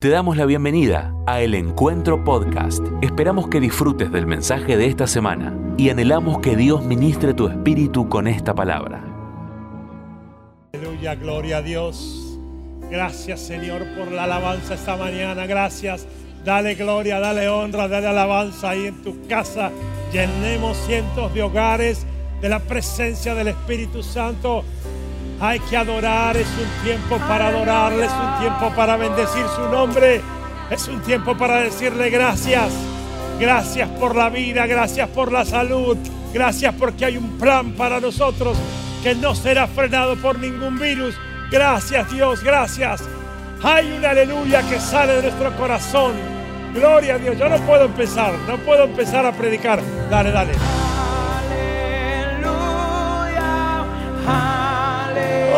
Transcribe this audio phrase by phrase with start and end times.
[0.00, 2.84] Te damos la bienvenida a El Encuentro Podcast.
[3.02, 8.08] Esperamos que disfrutes del mensaje de esta semana y anhelamos que Dios ministre tu espíritu
[8.08, 9.02] con esta palabra.
[10.72, 12.38] Aleluya, gloria a Dios.
[12.88, 15.46] Gracias Señor por la alabanza esta mañana.
[15.46, 16.06] Gracias.
[16.44, 19.72] Dale gloria, dale honra, dale alabanza ahí en tu casa.
[20.12, 22.06] Llenemos cientos de hogares
[22.40, 24.62] de la presencia del Espíritu Santo.
[25.40, 30.20] Hay que adorar, es un tiempo para adorarle, es un tiempo para bendecir su nombre,
[30.68, 32.72] es un tiempo para decirle gracias.
[33.38, 35.96] Gracias por la vida, gracias por la salud,
[36.34, 38.58] gracias porque hay un plan para nosotros
[39.02, 41.14] que no será frenado por ningún virus.
[41.52, 43.04] Gracias Dios, gracias.
[43.62, 46.14] Hay una aleluya que sale de nuestro corazón.
[46.74, 47.38] Gloria a Dios.
[47.38, 49.80] Yo no puedo empezar, no puedo empezar a predicar.
[50.10, 50.52] Dale, dale.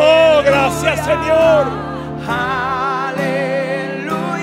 [0.03, 1.65] Oh, gracias Señor.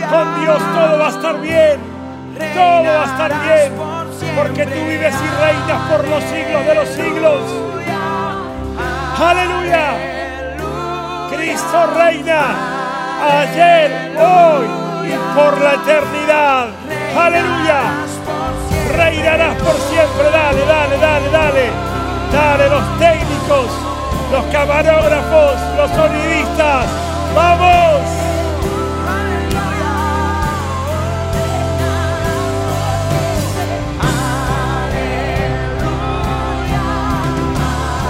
[0.08, 1.80] Con Dios todo va a estar bien.
[2.54, 3.72] Todo va a estar bien.
[4.36, 7.40] Porque tú vives y reinas por los siglos de los siglos.
[9.20, 9.94] Aleluya.
[11.34, 12.42] Cristo reina
[13.42, 14.66] ayer, hoy
[15.08, 16.68] y por la eternidad.
[17.18, 17.80] Aleluya.
[18.96, 20.30] Reinarás por siempre.
[20.32, 21.70] Dale, dale, dale, dale.
[22.32, 23.97] Dale los técnicos
[24.30, 26.86] los camarógrafos, los sonidistas.
[27.34, 28.02] ¡Vamos!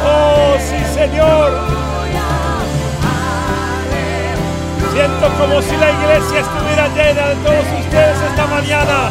[0.05, 1.53] ¡Oh, sí, Señor!
[4.93, 9.11] Siento como si la iglesia estuviera llena de todos ustedes esta mañana,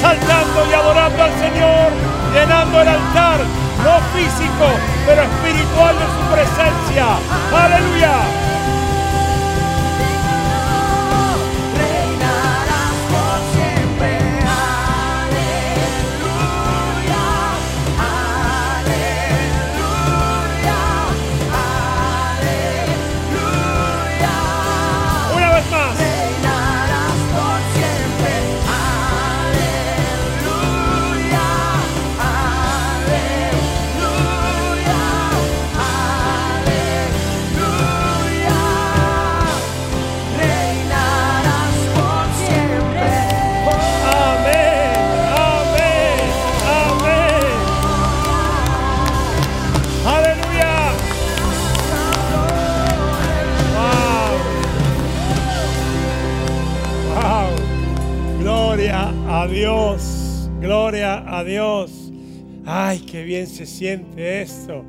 [0.00, 1.90] saltando y adorando al Señor,
[2.34, 3.40] llenando el altar,
[3.86, 4.66] no físico,
[5.06, 7.06] pero espiritual de su presencia.
[7.54, 8.45] Aleluya.
[59.48, 60.50] Dios.
[60.60, 62.12] Gloria a Dios.
[62.64, 64.84] Ay, qué bien se siente esto.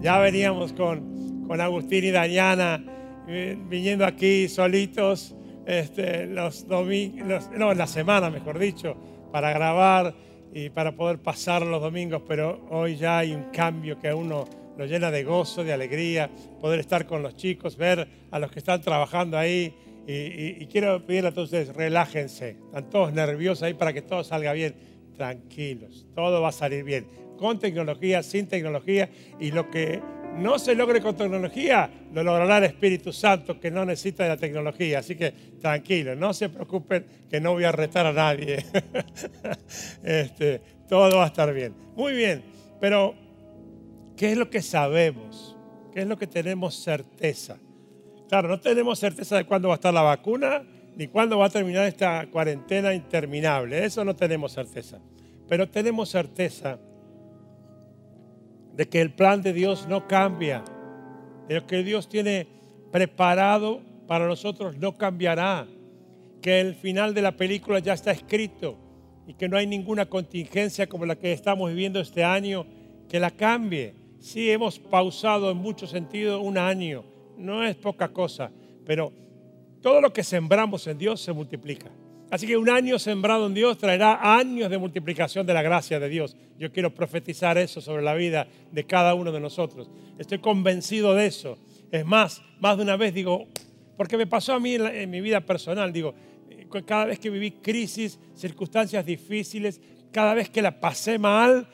[0.00, 2.82] Ya veníamos con, con Agustín y Dayana
[3.26, 5.34] eh, viniendo aquí solitos
[5.66, 8.96] este, los domingos, no, la semana mejor dicho,
[9.30, 10.14] para grabar
[10.54, 14.46] y para poder pasar los domingos, pero hoy ya hay un cambio que a uno
[14.78, 18.60] lo llena de gozo, de alegría, poder estar con los chicos, ver a los que
[18.60, 19.74] están trabajando ahí.
[20.10, 24.74] Y, quiero pedirle a todos relájense, están todos nerviosos ahí para que todo salga bien.
[25.14, 30.00] Tranquilos, todo va a salir bien, con tecnología, sin tecnología, y lo que
[30.38, 34.36] no se logre con tecnología, lo logrará el Espíritu Santo, que no necesita de la
[34.38, 35.00] tecnología.
[35.00, 38.64] Así que tranquilos, no se preocupen, que no voy a retar a nadie.
[40.02, 41.74] Este, todo va a estar bien.
[41.94, 42.42] Muy bien,
[42.80, 43.14] pero
[44.16, 45.56] ¿qué es lo que sabemos?
[45.92, 47.58] ¿Qué es lo que tenemos certeza?
[48.28, 50.62] Claro, no tenemos certeza de cuándo va a estar la vacuna,
[50.96, 53.84] ni cuándo va a terminar esta cuarentena interminable.
[53.84, 54.98] Eso no tenemos certeza.
[55.48, 56.78] Pero tenemos certeza
[58.76, 60.62] de que el plan de Dios no cambia,
[61.48, 62.46] de lo que Dios tiene
[62.92, 65.66] preparado para nosotros no cambiará,
[66.42, 68.76] que el final de la película ya está escrito
[69.26, 72.66] y que no hay ninguna contingencia como la que estamos viviendo este año
[73.08, 73.94] que la cambie.
[74.20, 77.04] Sí, hemos pausado en muchos sentidos un año,
[77.38, 78.50] no es poca cosa,
[78.84, 79.12] pero
[79.80, 81.90] todo lo que sembramos en Dios se multiplica.
[82.30, 86.10] Así que un año sembrado en Dios traerá años de multiplicación de la gracia de
[86.10, 86.36] Dios.
[86.58, 89.90] Yo quiero profetizar eso sobre la vida de cada uno de nosotros.
[90.18, 91.58] Estoy convencido de eso.
[91.90, 93.46] Es más, más de una vez digo,
[93.96, 96.14] porque me pasó a mí en, mi vida personal, digo,
[96.50, 99.80] eh, cada vez que viví crisis, circunstancias difíciles,
[100.12, 101.66] cada vez que la pasé mal,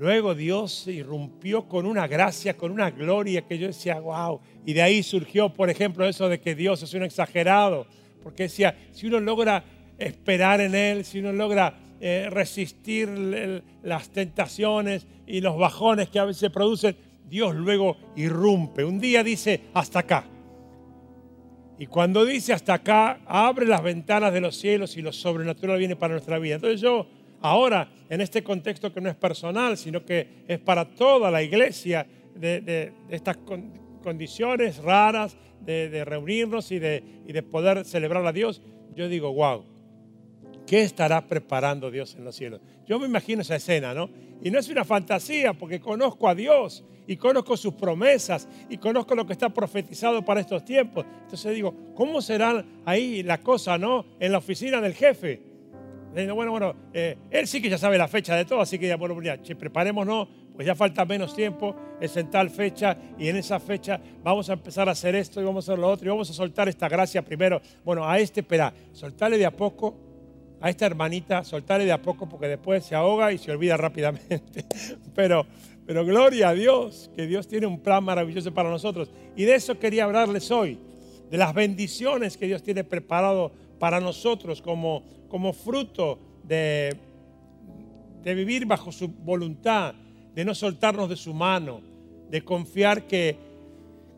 [0.00, 4.40] Luego Dios irrumpió con una gracia, con una gloria que yo decía, wow.
[4.64, 7.86] Y de ahí surgió, por ejemplo, eso de que Dios es un exagerado.
[8.22, 9.62] Porque decía, si uno logra
[9.98, 16.24] esperar en Él, si uno logra eh, resistir las tentaciones y los bajones que a
[16.24, 16.96] veces producen,
[17.28, 18.86] Dios luego irrumpe.
[18.86, 20.24] Un día dice, hasta acá.
[21.78, 25.94] Y cuando dice hasta acá, abre las ventanas de los cielos y lo sobrenatural viene
[25.94, 26.54] para nuestra vida.
[26.54, 27.06] Entonces yo
[27.40, 32.06] ahora, en este contexto que no es personal, sino que es para toda la iglesia,
[32.34, 33.72] de, estas con-
[34.02, 38.62] condiciones raras, de, de reunirnos y de, y de poder celebrar a Dios,
[38.94, 39.64] yo digo, wow,
[40.66, 42.60] ¿qué estará preparando Dios en los cielos?
[42.86, 44.08] Yo me imagino esa escena, ¿no?
[44.42, 49.14] Y no es una fantasía, porque conozco a Dios y conozco sus promesas y conozco
[49.14, 51.04] lo que está profetizado para estos tiempos.
[51.22, 54.06] Entonces digo, ¿cómo será ahí la cosa, ¿no?
[54.18, 55.42] En la oficina del jefe.
[56.12, 58.96] Bueno, bueno, eh, él sí que ya sabe la fecha de todo, así que ya,
[58.96, 63.60] bueno, ya, preparémonos, pues ya falta menos tiempo, es en tal fecha y en esa
[63.60, 66.28] fecha vamos a empezar a hacer esto y vamos a hacer lo otro y vamos
[66.28, 67.62] a soltar esta gracia primero.
[67.84, 69.94] Bueno, a este, espera, soltarle de a poco,
[70.60, 74.64] a esta hermanita, soltarle de a poco porque después se ahoga y se olvida rápidamente.
[75.14, 75.44] Pero,
[75.86, 79.10] pero gloria a Dios, que Dios tiene un plan maravilloso para nosotros.
[79.34, 80.78] Y de eso quería hablarles hoy,
[81.28, 86.94] de las bendiciones que Dios tiene preparado para nosotros como, como fruto de,
[88.24, 89.94] vivir bajo su voluntad,
[90.34, 91.80] de no soltarnos de su mano,
[92.28, 93.36] de confiar que,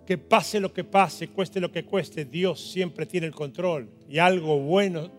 [0.06, 4.18] que pase lo que pase, cueste lo que cueste, Dios siempre tiene el control y
[4.18, 5.10] algo bueno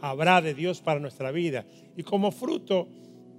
[0.00, 1.64] habrá de Dios para nuestra vida.
[1.96, 2.88] Y como fruto,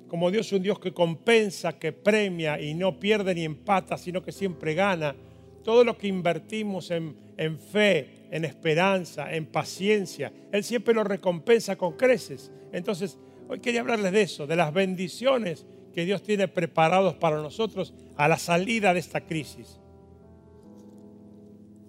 [0.08, 4.22] como Dios es un Dios que compensa, que premia y no pierde ni empata, sino
[4.22, 5.16] que siempre gana,
[5.64, 11.76] todo lo que invertimos en, en fe, en esperanza, en paciencia, Él siempre lo recompensa
[11.76, 12.52] con creces.
[12.72, 13.18] Entonces,
[13.48, 18.28] hoy quería hablarles de eso, de las bendiciones que Dios tiene preparados para nosotros a
[18.28, 19.80] la salida de esta crisis.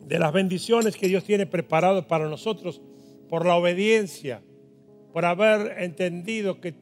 [0.07, 2.81] De las bendiciones que Dios tiene preparados para nosotros
[3.29, 4.43] por la obediencia,
[5.13, 6.75] por haber entendido que,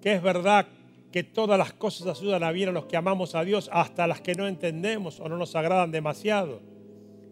[0.00, 0.68] que es verdad
[1.10, 4.20] que todas las cosas ayudan a bien a los que amamos a Dios, hasta las
[4.20, 6.60] que no entendemos o no nos agradan demasiado.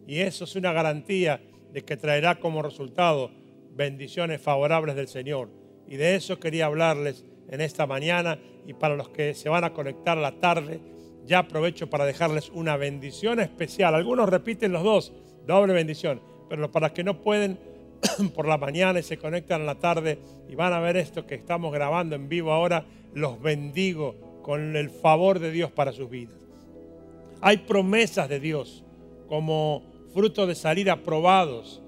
[0.07, 1.41] Y eso es una garantía
[1.75, 3.32] de que traerá como resultado
[3.75, 5.50] bendiciones favorables del Señor.
[5.88, 9.73] Y de eso quería hablarles en esta mañana y para los que se van a
[9.75, 10.81] conectar a la tarde,
[11.26, 13.97] ya aprovecho para dejarles una bendición especial.
[13.97, 15.12] Algunos repiten los dos,
[15.47, 17.59] doble bendición, pero para los que no pueden
[18.37, 21.35] por la mañana y se conectan a la tarde y van a ver esto que
[21.35, 26.37] estamos grabando en vivo ahora, los bendigo con el favor de Dios para sus vidas.
[27.41, 28.85] Hay promesas de Dios
[29.27, 31.83] como fruto de salir aprobados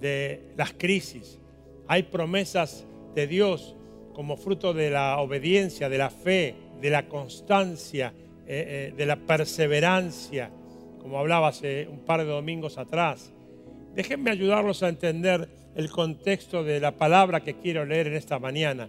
[0.00, 1.38] de las crisis.
[1.86, 2.84] Hay promesas
[3.14, 3.76] de Dios
[4.12, 8.12] como fruto de la obediencia, de la fe, de la constancia,
[8.46, 10.50] eh, eh, de la perseverancia,
[11.00, 13.32] como hablaba hace un par de domingos atrás.
[13.94, 18.88] Déjenme ayudarlos a entender el contexto de la palabra que quiero leer en esta mañana.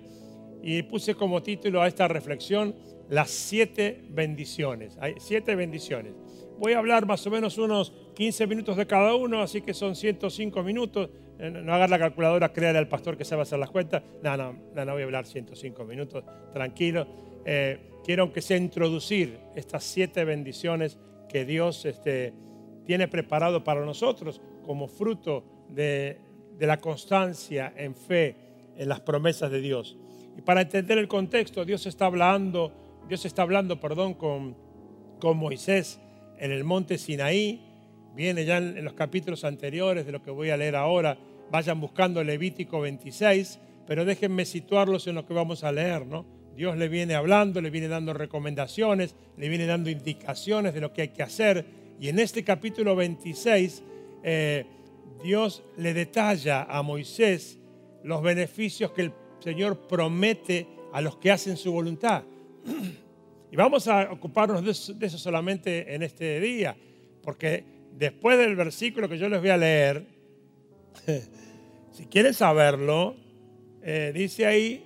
[0.63, 2.75] Y puse como título a esta reflexión
[3.07, 4.97] las siete bendiciones.
[4.99, 6.13] Hay siete bendiciones.
[6.57, 9.95] Voy a hablar más o menos unos 15 minutos de cada uno, así que son
[9.95, 11.09] 105 minutos.
[11.39, 14.03] Eh, No hagas la calculadora, créale al pastor que sabe hacer las cuentas.
[14.21, 17.07] No, no, no, voy a hablar 105 minutos, tranquilo.
[17.45, 20.99] Eh, quiero aunque sea introducir estas siete bendiciones
[21.29, 22.33] que Dios este,
[22.83, 26.17] tiene preparado para nosotros como fruto de,
[26.57, 28.35] de la constancia en fe
[28.75, 29.97] en las promesas de Dios.
[30.37, 32.73] Y para entender el contexto, Dios está hablando,
[33.07, 34.57] Dios está hablando, perdón, con,
[35.21, 36.01] con Moisés
[36.37, 37.68] en el monte Sinaí.
[38.15, 41.17] Viene ya en, los capítulos anteriores de lo que voy a leer ahora.
[41.51, 46.25] Vayan buscando Levítico 26, pero déjenme situarlos en lo que vamos a leer, ¿no?
[46.55, 51.03] Dios le viene hablando, le viene dando recomendaciones, le viene dando indicaciones de lo que
[51.03, 51.65] hay que hacer.
[51.99, 53.83] Y en este capítulo 26,
[54.23, 54.65] eh,
[55.23, 57.57] Dios le detalla a Moisés
[58.03, 62.23] los beneficios que el Señor promete a los que hacen su voluntad.
[63.51, 66.77] Y vamos a ocuparnos de eso, de eso solamente en este día,
[67.23, 67.63] porque
[67.97, 70.05] después del versículo que yo les voy a leer,
[71.91, 73.15] si quieren saberlo,
[73.81, 74.85] eh, dice ahí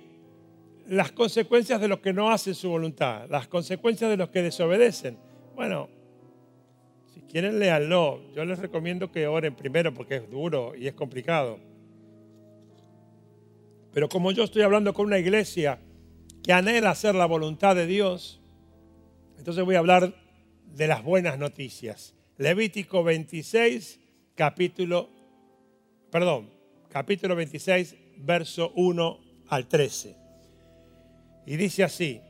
[0.86, 5.16] las consecuencias de los que no hacen su voluntad, las consecuencias de los que desobedecen.
[5.54, 5.88] Bueno,
[7.12, 11.58] si quieren léanlo, yo les recomiendo que oren primero porque es duro y es complicado.
[13.92, 15.78] Pero como yo estoy hablando con una iglesia
[16.42, 18.42] que anhela hacer la voluntad de Dios,
[19.38, 20.14] entonces voy a hablar
[20.66, 22.14] de las buenas noticias.
[22.36, 24.00] Levítico 26,
[24.34, 25.08] capítulo,
[26.10, 26.50] perdón,
[26.90, 30.16] capítulo 26, verso 1 al 13.
[31.46, 32.20] Y dice así,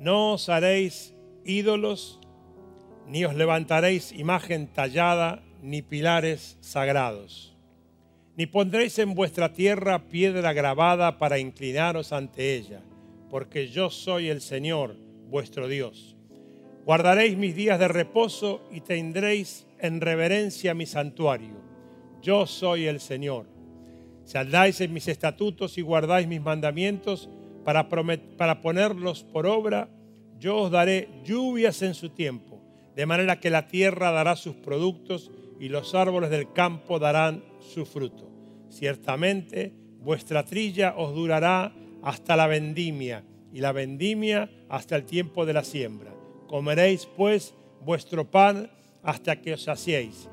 [0.00, 1.14] no os haréis
[1.44, 2.18] ídolos,
[3.06, 7.56] ni os levantaréis imagen tallada, ni pilares sagrados,
[8.36, 12.82] ni pondréis en vuestra tierra piedra grabada para inclinaros ante ella,
[13.30, 14.96] porque yo soy el Señor,
[15.28, 16.11] vuestro Dios.
[16.84, 21.54] Guardaréis mis días de reposo y tendréis en reverencia mi santuario.
[22.20, 23.46] Yo soy el Señor.
[24.24, 27.28] Si andáis en mis estatutos y guardáis mis mandamientos
[27.64, 29.88] para, para ponerlos por obra,
[30.40, 32.60] yo os daré lluvias en su tiempo,
[32.96, 37.86] de manera que la tierra dará sus productos y los árboles del campo darán su
[37.86, 38.28] fruto.
[38.70, 41.72] Ciertamente vuestra trilla os durará
[42.02, 43.22] hasta la vendimia
[43.52, 46.12] y la vendimia hasta el tiempo de la siembra.
[46.52, 48.70] Comeréis pues vuestro pan
[49.02, 50.28] hasta que os saciéis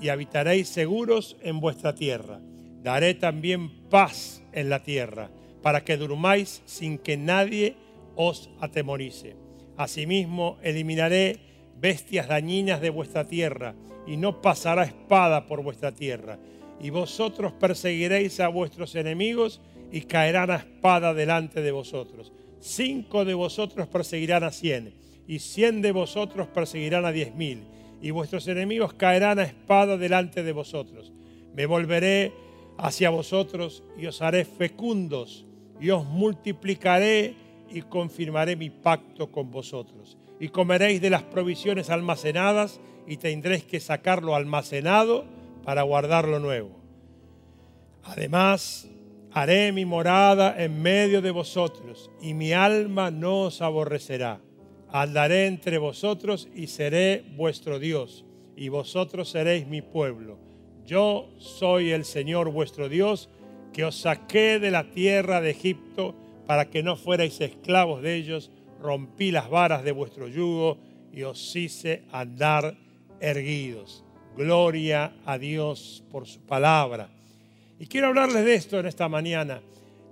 [0.00, 2.40] y habitaréis seguros en vuestra tierra.
[2.82, 5.28] Daré también paz en la tierra,
[5.60, 7.76] para que durmáis sin que nadie
[8.16, 9.36] os atemorice.
[9.76, 11.40] Asimismo, eliminaré
[11.78, 13.74] bestias dañinas de vuestra tierra,
[14.06, 16.38] y no pasará espada por vuestra tierra.
[16.80, 19.60] Y vosotros perseguiréis a vuestros enemigos,
[19.92, 22.32] y caerán a espada delante de vosotros.
[22.60, 27.64] Cinco de vosotros perseguirán a cien, y cien de vosotros perseguirán a diez mil,
[28.02, 31.12] y vuestros enemigos caerán a espada delante de vosotros.
[31.54, 32.32] Me volveré
[32.76, 35.46] hacia vosotros y os haré fecundos,
[35.80, 37.34] y os multiplicaré
[37.70, 40.16] y confirmaré mi pacto con vosotros.
[40.38, 45.24] Y comeréis de las provisiones almacenadas, y tendréis que sacar lo almacenado
[45.62, 46.70] para guardar lo nuevo.
[48.02, 48.88] Además,
[49.32, 54.40] haré mi morada en medio de vosotros, y mi alma no os aborrecerá.
[54.94, 58.24] Andaré entre vosotros y seré vuestro Dios,
[58.54, 60.38] y vosotros seréis mi pueblo.
[60.86, 63.28] Yo soy el Señor vuestro Dios,
[63.72, 66.14] que os saqué de la tierra de Egipto
[66.46, 68.52] para que no fuerais esclavos de ellos.
[68.80, 70.78] Rompí las varas de vuestro yugo
[71.12, 72.76] y os hice andar
[73.18, 74.04] erguidos.
[74.36, 77.10] Gloria a Dios por su palabra.
[77.80, 79.60] Y quiero hablarles de esto en esta mañana,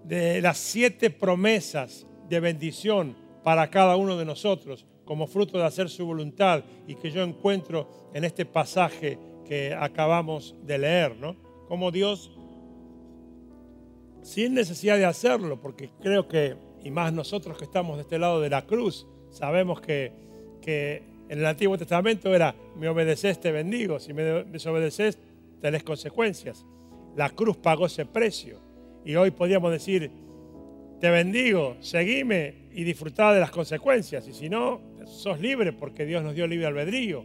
[0.02, 5.88] de las siete promesas de bendición para cada uno de nosotros, como fruto de hacer
[5.88, 11.36] su voluntad y que yo encuentro en este pasaje que acabamos de leer, ¿no?
[11.66, 12.30] Como Dios,
[14.22, 18.40] sin necesidad de hacerlo, porque creo que, y más nosotros que estamos de este lado
[18.40, 20.12] de la cruz, sabemos que,
[20.60, 25.18] que en el Antiguo Testamento era, me obedeces, te bendigo, si me desobedeces,
[25.60, 26.64] tenés consecuencias.
[27.16, 28.60] La cruz pagó ese precio.
[29.04, 30.10] Y hoy podríamos decir,
[31.00, 34.26] te bendigo, seguime y disfrutá de las consecuencias.
[34.28, 37.24] Y si no, sos libre porque Dios nos dio libre albedrío.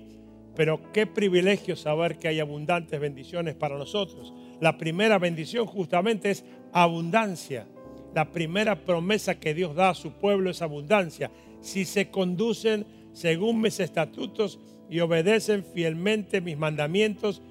[0.55, 4.33] Pero qué privilegio saber que hay abundantes bendiciones para nosotros.
[4.59, 7.67] La primera bendición justamente es abundancia.
[8.15, 11.29] La primera promesa que Dios da a su pueblo es abundancia.
[11.61, 17.41] Si se conducen según mis estatutos y obedecen fielmente mis mandamientos,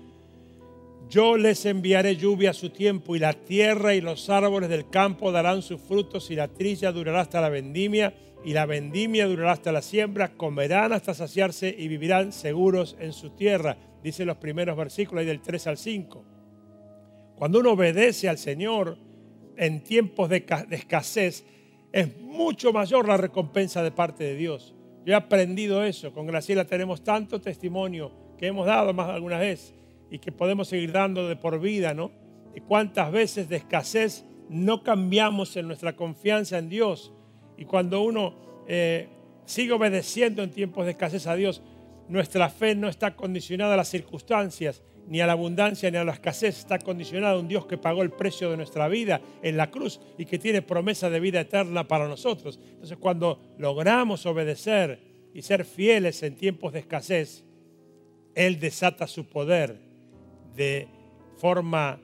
[1.09, 5.31] yo les enviaré lluvia a su tiempo y la tierra y los árboles del campo
[5.31, 9.73] darán sus frutos y la trilla durará hasta la vendimia y la vendimia durará hasta
[9.73, 15.21] la siembra, comerán hasta saciarse y vivirán seguros en su tierra, dice los primeros versículos
[15.21, 16.25] ahí del 3 al 5.
[17.37, 18.97] Cuando uno obedece al Señor
[19.57, 21.45] en tiempos de, ca- de escasez,
[21.93, 24.75] es mucho mayor la recompensa de parte de Dios.
[25.05, 26.13] Yo he aprendido eso.
[26.13, 29.73] Con Graciela tenemos tanto testimonio que hemos dado más de alguna vez
[30.11, 32.11] y que podemos seguir dando de por vida, ¿no?
[32.55, 37.13] Y cuántas veces de escasez no cambiamos en nuestra confianza en Dios.
[37.57, 38.35] Y cuando uno
[38.67, 39.09] eh,
[39.45, 41.63] sigue obedeciendo en tiempos de escasez a Dios,
[42.09, 46.13] nuestra fe no está condicionada a las circunstancias, ni a la abundancia, ni a la
[46.13, 46.59] escasez.
[46.59, 50.01] Está condicionada a un Dios que pagó el precio de nuestra vida en la cruz
[50.19, 52.59] y que tiene promesa de vida eterna para nosotros.
[52.71, 55.01] Entonces, cuando logramos obedecer
[55.35, 57.45] y ser fieles en tiempos de escasez,
[58.35, 59.86] Él desata su poder
[60.57, 60.89] de
[61.37, 62.01] forma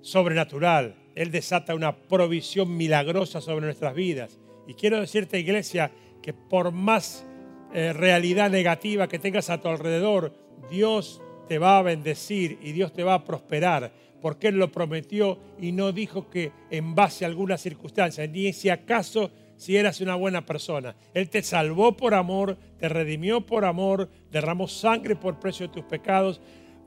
[0.00, 0.94] sobrenatural.
[1.14, 4.38] Él desata una provisión milagrosa sobre nuestras vidas.
[4.66, 5.90] Y quiero decirte, iglesia,
[6.22, 7.26] que por más
[7.72, 10.32] eh, realidad negativa que tengas a tu alrededor,
[10.70, 15.38] Dios te va a bendecir y Dios te va a prosperar, porque Él lo prometió
[15.58, 20.14] y no dijo que en base a alguna circunstancia, ni si acaso si eras una
[20.14, 20.94] buena persona.
[21.14, 25.84] Él te salvó por amor, te redimió por amor, derramó sangre por precio de tus
[25.84, 26.40] pecados,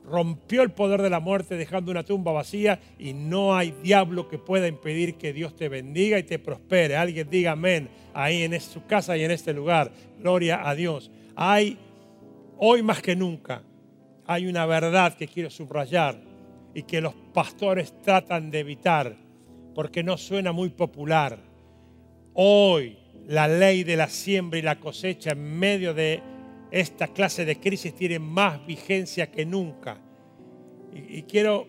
[0.04, 4.38] rompió el poder de la muerte dejando una tumba vacía y no hay diablo que
[4.38, 6.96] pueda impedir que Dios te bendiga y te prospere.
[6.96, 9.92] Alguien diga amén ahí en su casa y en este lugar.
[10.18, 11.10] Gloria a Dios.
[11.36, 11.78] Hay,
[12.58, 13.62] hoy más que nunca,
[14.26, 16.20] hay una verdad que quiero subrayar
[16.74, 19.16] y que los pastores tratan de evitar
[19.74, 21.38] porque no suena muy popular.
[22.34, 26.20] Hoy la ley de la siembra y la cosecha en medio de
[26.72, 29.98] esta clase de crisis tiene más vigencia que nunca.
[30.90, 31.68] Y, quiero,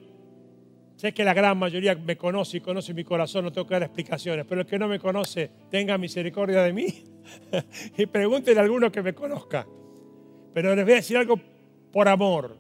[0.95, 3.83] sé que la gran mayoría me conoce y conoce mi corazón, no tengo que dar
[3.83, 6.87] explicaciones, pero el que no me conoce, tenga misericordia de mí
[7.97, 9.67] y pregúntenle a alguno que me conozca.
[10.53, 11.37] Pero les voy a decir algo
[11.91, 12.57] por amor.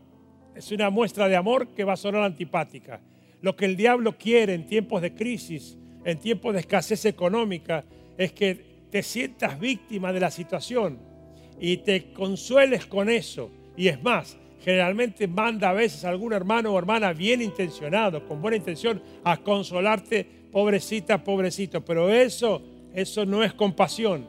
[0.53, 2.99] es una muestra de amor que va a sonar antipática.
[3.41, 7.85] Lo que el diablo quiere en tiempos de crisis, en tiempos de escasez económica,
[8.17, 11.12] es que te sientas víctima de la situación
[11.59, 13.49] y te consueles con eso.
[13.75, 18.57] Y es más, generalmente manda a veces algún hermano o hermana bien intencionado, con buena
[18.57, 21.83] intención, a consolarte, pobrecita, pobrecito.
[21.83, 22.61] Pero eso,
[22.93, 24.25] eso no es compasión.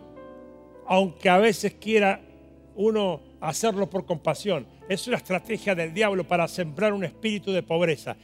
[0.86, 2.20] Aunque a veces quiera
[2.76, 4.66] uno hacerlo por compasión.
[4.88, 8.16] Es una estrategia del diablo para sembrar un espíritu de pobreza.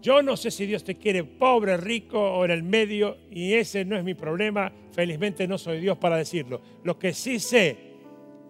[0.00, 3.84] Yo no sé si Dios te quiere pobre, rico o en el medio, y ese
[3.84, 4.72] no es mi problema.
[4.90, 6.60] Felizmente no soy Dios para decirlo.
[6.82, 7.91] Lo que sí sé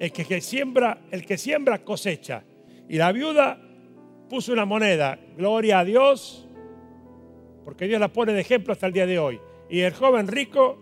[0.03, 2.43] el que siembra, el que siembra cosecha.
[2.89, 3.57] Y la viuda
[4.29, 5.17] puso una moneda.
[5.37, 6.49] Gloria a Dios,
[7.65, 9.39] porque Dios la pone de ejemplo hasta el día de hoy.
[9.71, 10.79] Y el joven rico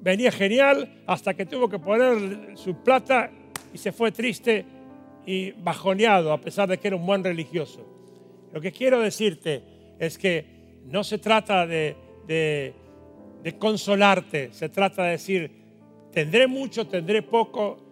[0.00, 3.30] venía genial hasta que tuvo que poner su plata
[3.74, 4.64] y se fue triste
[5.26, 7.84] y bajoneado a pesar de que era un buen religioso.
[8.52, 9.62] Lo que quiero decirte
[9.98, 10.44] es que
[10.86, 11.96] no se trata de-
[12.28, 12.72] de
[13.58, 15.50] consolarte, se trata de decir,
[16.12, 17.89] tendré mucho, tendré poco,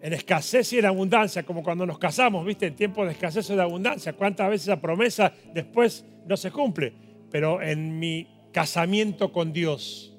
[0.00, 2.66] en escasez y en abundancia, como cuando nos casamos, ¿viste?
[2.66, 6.92] En tiempos de escasez o de abundancia, cuántas veces esa promesa después no se cumple.
[7.30, 10.16] Pero en mi casamiento con Dios,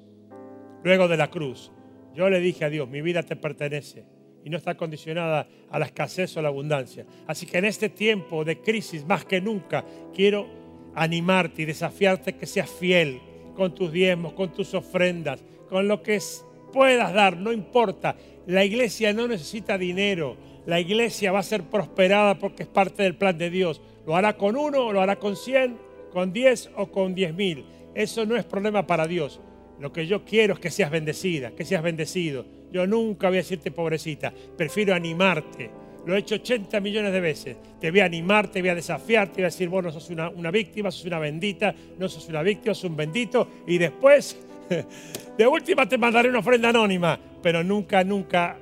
[0.84, 1.72] luego de la cruz,
[2.14, 4.04] yo le dije a Dios, mi vida te pertenece
[4.44, 7.06] y no está condicionada a la escasez o la abundancia.
[7.26, 10.46] Así que en este tiempo de crisis, más que nunca, quiero
[10.94, 13.20] animarte y desafiarte que seas fiel
[13.54, 18.16] con tus diezmos, con tus ofrendas, con lo que es- puedas dar, no importa.
[18.46, 20.36] La iglesia no necesita dinero.
[20.66, 23.80] La iglesia va a ser prosperada porque es parte del plan de Dios.
[24.06, 25.76] Lo hará con uno, o lo hará con cien,
[26.12, 27.64] con diez o con diez mil.
[27.94, 29.40] Eso no es problema para Dios.
[29.80, 32.44] Lo que yo quiero es que seas bendecida, que seas bendecido.
[32.72, 34.32] Yo nunca voy a decirte pobrecita.
[34.56, 35.70] Prefiero animarte.
[36.06, 37.56] Lo he hecho 80 millones de veces.
[37.80, 40.08] Te voy a animar, te voy a desafiar, te voy a decir, vos no sos
[40.10, 43.46] una, una víctima, sos una bendita, no sos una víctima, sos un bendito.
[43.66, 44.36] Y después,
[45.38, 47.18] de última te mandaré una ofrenda anónima.
[47.42, 48.58] Pero nunca, nunca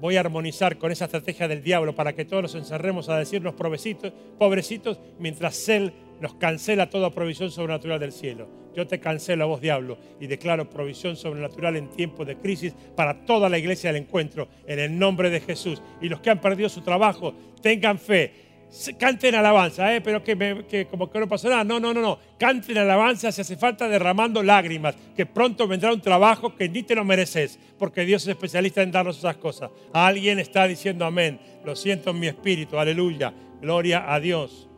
[0.00, 3.54] voy a armonizar con esa estrategia del diablo para que todos nos encerremos a decirnos
[3.54, 8.48] pobrecitos, pobrecitos mientras Él nos cancela toda provisión sobrenatural del cielo.
[8.74, 13.24] Yo te cancelo a vos, diablo, y declaro provisión sobrenatural en tiempos de crisis para
[13.24, 15.82] toda la iglesia del encuentro, en el nombre de Jesús.
[16.00, 18.49] Y los que han perdido su trabajo, tengan fe.
[18.98, 20.00] Canten alabanza, ¿eh?
[20.00, 21.64] pero que, me- como que no pasó nada.
[21.64, 22.18] No, no, no, no.
[22.38, 26.94] Canten alabanza si hace falta derramando lágrimas, que pronto vendrá un trabajo que ni te
[26.94, 29.70] lo mereces, porque Dios es especialista en darnos esas cosas.
[29.92, 31.40] Alguien está diciendo amén.
[31.64, 33.34] Lo siento en mi espíritu, aleluya.
[33.60, 34.68] Gloria a Dios.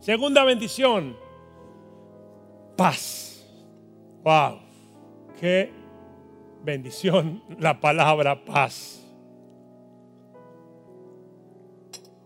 [0.00, 1.16] Segunda bendición,
[2.76, 3.46] paz.
[4.22, 4.58] Wow,
[5.40, 5.70] qué
[6.62, 9.03] bendición la palabra paz.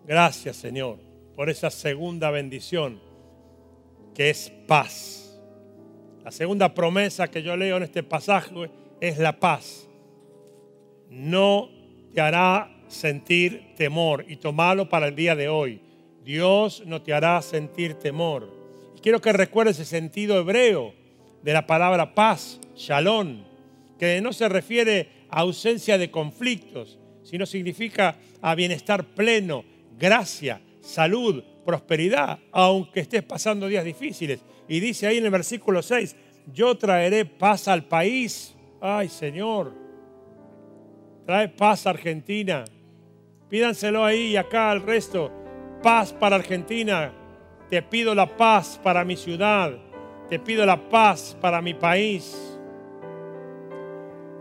[0.09, 0.97] Gracias Señor
[1.37, 2.99] por esa segunda bendición
[4.15, 5.39] que es paz.
[6.25, 8.71] La segunda promesa que yo leo en este pasaje
[9.03, 9.87] es la paz.
[11.11, 11.69] No
[12.15, 15.83] te hará sentir temor y tomalo para el día de hoy.
[16.25, 18.51] Dios no te hará sentir temor.
[18.97, 20.95] Y quiero que recuerdes el sentido hebreo
[21.43, 23.43] de la palabra paz, shalom,
[23.99, 29.65] que no se refiere a ausencia de conflictos, sino significa a bienestar pleno,
[29.99, 34.41] gracia, salud, prosperidad, aunque estés pasando días difíciles.
[34.69, 36.17] Y dice ahí en el versículo 6,
[36.53, 38.55] yo traeré paz al país.
[38.81, 39.75] Ay Señor,
[41.27, 42.65] trae paz a Argentina.
[43.49, 45.31] Pídanselo ahí y acá al resto.
[45.83, 47.13] Paz para Argentina.
[47.69, 49.77] Te pido la paz para mi ciudad.
[50.29, 52.59] Te pido la paz para mi país.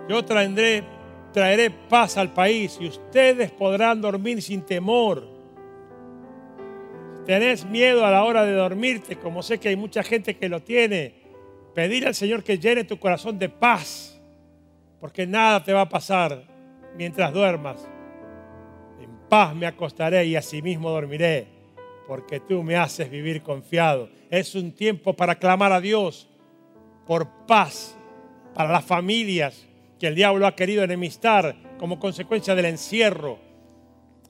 [0.07, 0.83] Yo traeré,
[1.33, 5.36] traeré paz al país y ustedes podrán dormir sin temor.
[7.27, 10.61] Tenés miedo a la hora de dormirte, como sé que hay mucha gente que lo
[10.61, 11.13] tiene.
[11.75, 14.17] Pedir al Señor que llene tu corazón de paz,
[15.01, 16.45] porque nada te va a pasar
[16.95, 17.85] mientras duermas.
[19.01, 21.47] En paz me acostaré y asimismo dormiré,
[22.07, 24.07] porque tú me haces vivir confiado.
[24.29, 26.29] Es un tiempo para clamar a Dios
[27.05, 27.97] por paz
[28.53, 29.67] para las familias
[29.99, 33.46] que el diablo ha querido enemistar como consecuencia del encierro.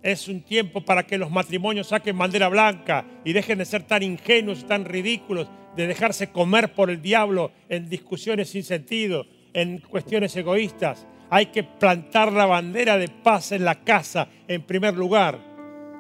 [0.08, 4.04] Es un tiempo para que los matrimonios saquen bandera blanca y dejen de ser tan
[4.04, 9.80] ingenuos y tan ridículos, de dejarse comer por el diablo en discusiones sin sentido, en
[9.80, 11.06] cuestiones egoístas.
[11.30, 15.42] Hay que plantar la bandera de paz en la casa en primer lugar.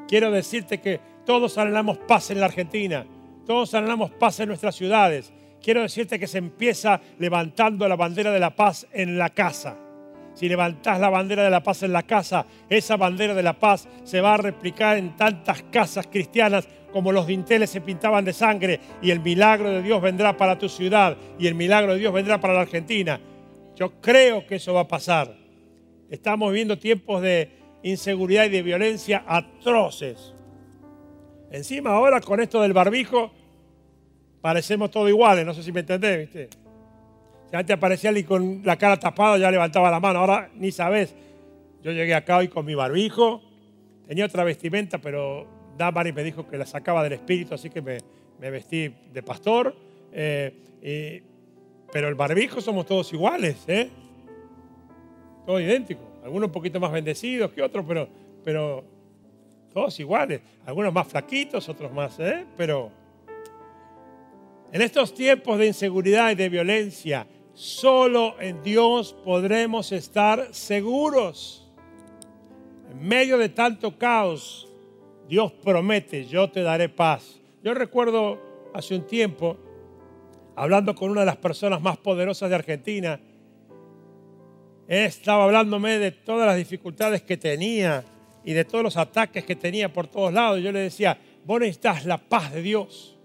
[0.07, 3.05] Quiero decirte que todos anhelamos paz en la Argentina,
[3.45, 5.33] todos anhelamos paz en nuestras ciudades.
[5.61, 9.77] Quiero decirte que se empieza levantando la bandera de la paz en la casa.
[10.37, 13.87] Si levantás la bandera de la paz en la casa, esa bandera de la paz
[14.03, 18.79] se va a replicar en tantas casas cristianas como los dinteles se pintaban de sangre
[19.01, 22.39] y el milagro de Dios vendrá para tu ciudad y el milagro de Dios vendrá
[22.39, 23.19] para la Argentina.
[23.75, 25.35] Yo creo que eso va a pasar.
[26.07, 27.49] Estamos viviendo tiempos de
[27.81, 30.35] inseguridad y de violencia atroces.
[31.49, 33.31] Encima ahora con esto del barbijo
[34.39, 36.66] parecemos todos iguales, no sé si me entendés, ¿viste?
[37.49, 41.15] Si antes aparecía alguien con la cara tapada ya levantaba la mano, ahora ni sabes.
[41.81, 43.41] Yo llegué acá hoy con mi barbijo,
[44.07, 47.99] tenía otra vestimenta, pero Damaris me dijo que la sacaba del espíritu, así que me,
[48.39, 49.75] vestí de pastor.
[50.11, 51.23] eh,
[51.91, 53.89] pero el barbijo somos todos iguales, ¿eh?
[55.45, 56.05] Todos idénticos.
[56.23, 58.09] Algunos un poquito más bendecidos que otros, pero,
[58.43, 58.83] pero
[59.73, 60.41] todos iguales.
[60.65, 62.45] Algunos más flaquitos, otros más, ¿eh?
[62.57, 62.91] Pero
[64.71, 67.25] en estos tiempos de inseguridad y de violencia,
[67.57, 71.67] solo en Dios podremos estar seguros.
[72.91, 74.69] En medio de tanto caos,
[75.27, 77.41] Dios promete, yo te daré paz.
[77.63, 78.39] Yo recuerdo
[78.75, 79.57] hace un tiempo,
[80.55, 83.19] hablando con una de las personas más poderosas de Argentina,
[84.87, 88.05] estaba hablándome de todas las dificultades que tenía
[88.45, 90.61] y de todos los ataques que tenía por todos lados.
[90.61, 93.16] Yo le decía, vos necesitas la paz de Dios.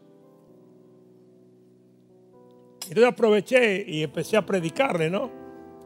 [2.92, 5.30] Entonces aproveché y empecé a predicarle, ¿no?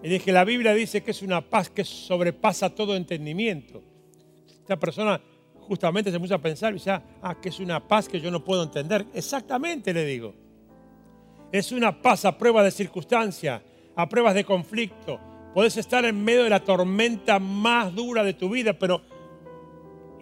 [0.03, 3.81] Y dije, la Biblia dice que es una paz que sobrepasa todo entendimiento.
[4.49, 5.21] Esta persona
[5.55, 8.43] justamente se puso a pensar y decía, ah, que es una paz que yo no
[8.43, 9.07] puedo entender.
[9.15, 10.35] Exactamente le digo.
[11.53, 13.63] Es una paz a prueba de circunstancia,
[13.95, 15.21] a pruebas de conflicto.
[15.55, 19.01] Puedes estar en medio de la tormenta más dura de tu vida, pero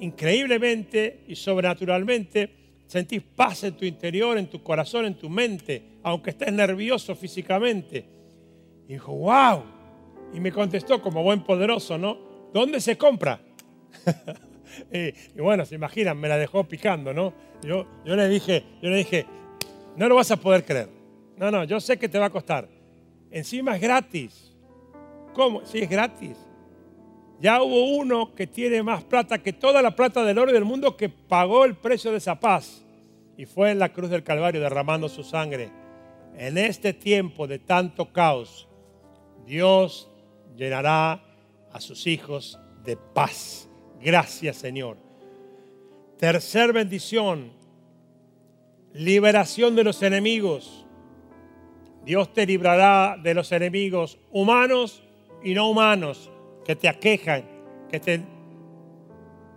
[0.00, 6.30] increíblemente y sobrenaturalmente sentís paz en tu interior, en tu corazón, en tu mente, aunque
[6.30, 8.06] estés nervioso físicamente.
[8.86, 9.64] Y dijo, wow.
[10.32, 12.18] Y me contestó como buen poderoso, ¿no?
[12.52, 13.40] ¿Dónde se compra?
[14.92, 17.32] y, bueno, se imaginan, me la dejó picando, ¿no?
[17.62, 19.26] Yo, yo le dije, yo le dije,
[19.96, 20.88] no lo vas a poder creer.
[21.36, 22.68] No, no, yo sé que te va a costar.
[23.30, 24.54] Encima es gratis.
[25.32, 25.64] ¿Cómo?
[25.64, 26.36] Sí, es gratis.
[27.40, 30.96] Ya hubo uno que tiene más plata que toda la plata del oro del mundo
[30.96, 32.84] que pagó el precio de esa paz.
[33.36, 35.70] Y fue en la cruz del Calvario derramando su sangre.
[36.36, 38.68] En este tiempo de tanto caos,
[39.46, 40.10] Dios
[40.56, 41.22] llenará
[41.72, 43.68] a sus hijos de paz.
[44.00, 44.96] Gracias Señor.
[46.18, 47.52] Tercer bendición,
[48.92, 50.86] liberación de los enemigos.
[52.04, 55.02] Dios te librará de los enemigos humanos
[55.42, 56.30] y no humanos
[56.64, 57.44] que te aquejan,
[57.90, 58.22] que te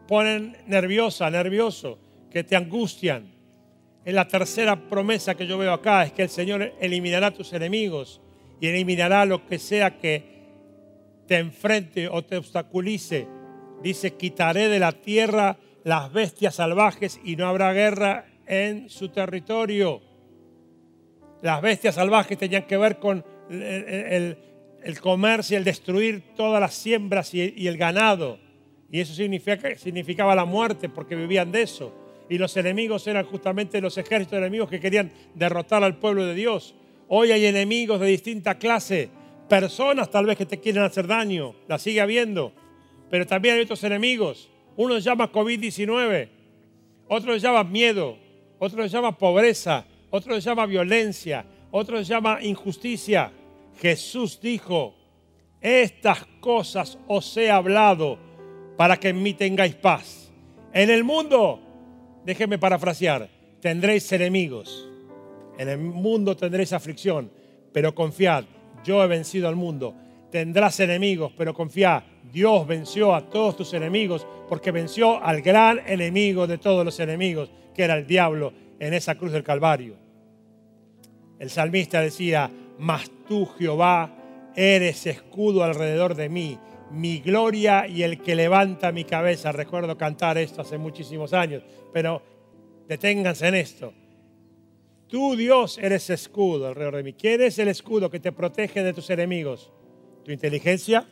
[0.07, 1.99] ponen nerviosa, nervioso,
[2.31, 3.36] que te angustian.
[4.07, 8.21] Es la tercera promesa que yo veo acá, es que el Señor eliminará tus enemigos
[8.61, 10.23] y eliminará lo que sea que
[11.27, 13.27] te enfrente o te obstaculice.
[13.83, 19.99] Dice, quitaré de la tierra las bestias salvajes y no habrá guerra en su territorio.
[21.41, 24.37] Las bestias salvajes tenían que ver con el, el-
[24.83, 28.39] el comercio el destruir todas las siembras y, y el ganado.
[28.89, 32.06] Y eso significa- significaba la muerte porque vivían de eso.
[32.29, 36.75] Y los enemigos eran justamente los ejércitos enemigos que querían derrotar al pueblo de Dios.
[37.07, 39.09] Hoy hay enemigos de distinta clase,
[39.47, 42.51] personas tal vez que te quieren hacer daño, la sigue habiendo.
[43.09, 44.49] Pero también hay otros enemigos.
[44.75, 46.29] Uno se llama COVID-19,
[47.07, 48.17] otro se llama miedo,
[48.59, 53.31] otro se llama pobreza, otro se llama violencia, otro se llama injusticia.
[53.79, 54.95] Jesús dijo,
[55.61, 58.19] estas cosas os he hablado
[58.75, 60.31] para que en mí tengáis paz.
[60.73, 61.61] En el mundo,
[62.27, 63.29] déjenme parafrasear,
[63.61, 64.85] tendréis enemigos.
[65.57, 67.31] En el mundo tendréis aflicción,
[67.71, 68.43] pero confiad,
[68.83, 69.95] yo he vencido al mundo.
[70.29, 76.47] Tendrás enemigos, pero confía, Dios venció a todos tus enemigos porque venció al gran enemigo
[76.47, 79.95] de todos los enemigos, que era el diablo en esa cruz del Calvario.
[81.39, 86.59] El salmista decía, mas tú Jehová eres escudo alrededor de mí,
[86.91, 89.51] mi gloria y el que levanta mi cabeza.
[89.51, 92.21] Recuerdo cantar esto hace muchísimos años, pero
[92.87, 93.93] deténganse en esto.
[95.07, 97.13] Tú Dios eres escudo alrededor de mí.
[97.13, 99.71] ¿Quién es el escudo que te protege de tus enemigos?
[100.25, 101.07] ¿Tu inteligencia?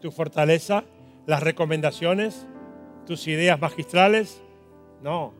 [0.00, 0.84] ¿Tu fortaleza?
[1.26, 2.46] ¿Las recomendaciones?
[3.06, 4.42] ¿Tus ideas magistrales?
[5.02, 5.34] No.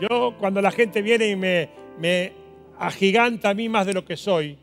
[0.00, 2.32] Yo cuando la gente viene y me, me
[2.76, 4.58] agiganta a mí más de lo que soy,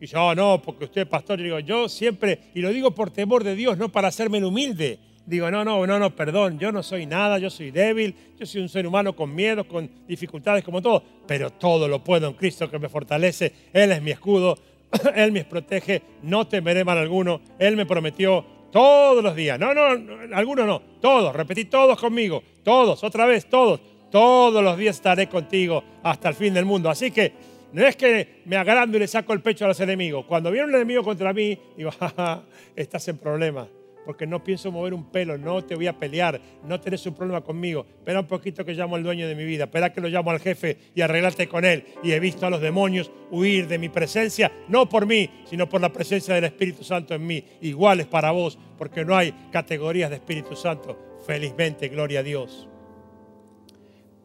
[0.00, 2.92] y yo, "Oh, no, porque usted es pastor, y digo, yo siempre, y lo digo
[2.92, 4.98] por temor de Dios, no para hacerme el humilde.
[5.26, 8.62] Digo, no, no, no, no, perdón, yo no soy nada, yo soy débil, yo soy
[8.62, 12.70] un ser humano con miedos, con dificultades como todo, pero todo lo puedo en Cristo
[12.70, 13.52] que me fortalece.
[13.74, 14.56] Él es mi escudo,
[15.14, 17.42] Él me protege, no temeré mal alguno.
[17.58, 22.42] Él me prometió todos los días, no, no, no, algunos no, todos, repetí todos conmigo,
[22.62, 23.80] todos, otra vez, todos,
[24.10, 26.88] todos los días estaré contigo hasta el fin del mundo.
[26.88, 27.32] Así que
[27.72, 30.24] no es que me agrando y le saco el pecho a los enemigos.
[30.26, 32.42] Cuando viene un enemigo contra mí, digo, jaja,
[32.74, 33.68] estás en problemas.
[34.06, 37.42] Porque no pienso mover un pelo, no te voy a pelear, no tenés un problema
[37.42, 37.84] conmigo.
[37.90, 40.40] Espera un poquito que llamo al dueño de mi vida, espera que lo llamo al
[40.40, 41.84] jefe y arreglate con él.
[42.02, 45.82] Y he visto a los demonios huir de mi presencia, no por mí, sino por
[45.82, 47.44] la presencia del Espíritu Santo en mí.
[47.60, 51.18] Igual es para vos, porque no hay categorías de Espíritu Santo.
[51.26, 52.66] Felizmente, gloria a Dios.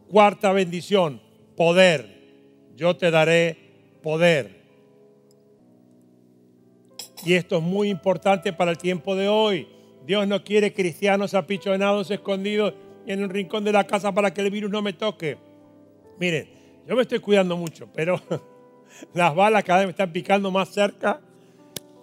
[0.08, 1.22] Cuarta bendición,
[1.58, 2.23] poder.
[2.76, 3.58] Yo te daré
[4.02, 4.64] poder.
[7.26, 9.68] Y esto es muy importante para el tiempo de hoy.
[10.06, 12.74] Dios no quiere cristianos apichonados, escondidos
[13.08, 15.38] en un rincón de la casa para que el virus no me toque.
[16.20, 16.48] Miren,
[16.88, 18.20] yo me estoy cuidando mucho, pero
[19.14, 21.22] las balas cada vez me están picando más cerca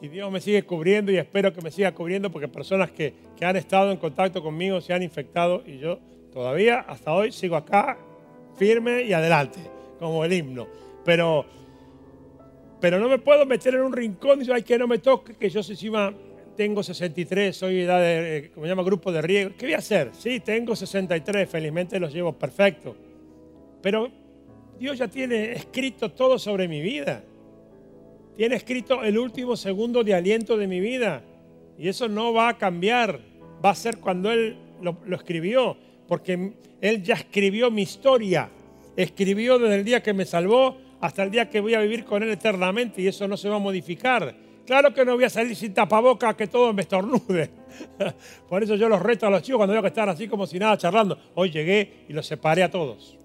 [0.01, 3.45] y Dios me sigue cubriendo y espero que me siga cubriendo porque personas que, que
[3.45, 5.99] han estado en contacto conmigo se han infectado y yo
[6.33, 7.99] todavía hasta hoy sigo acá
[8.57, 9.61] firme y adelante,
[10.01, 10.67] como el himno.
[11.05, 11.45] Pero,
[12.81, 15.35] pero no me puedo meter en un rincón y decir, ay, que no me toque,
[15.35, 16.13] que yo encima
[16.57, 19.55] tengo 63, soy edad de, eh, como se llama, grupo de riesgo.
[19.57, 20.11] ¿Qué voy a hacer?
[20.19, 22.97] Sí, tengo 63, felizmente los llevo perfecto.
[23.83, 24.11] Pero
[24.79, 27.23] Dios ya tiene escrito todo sobre mi vida.
[28.37, 31.23] Tiene escrito el último segundo de aliento de mi vida.
[31.79, 33.21] Y eso no va a cambiar.
[33.65, 35.77] Va a ser cuando Él lo, lo escribió.
[36.09, 38.51] Porque Él ya escribió mi historia.
[38.97, 42.23] Escribió desde el día que me salvó hasta el día que voy a vivir con
[42.23, 43.01] Él eternamente.
[43.03, 44.35] Y eso no se va a modificar.
[44.67, 47.51] Claro que no voy a salir sin tapabocas que todo me estornude.
[48.49, 50.59] Por eso yo los reto a los chicos cuando veo que están así como si
[50.59, 51.19] nada charlando.
[51.35, 53.19] Hoy llegué y los separé a todos.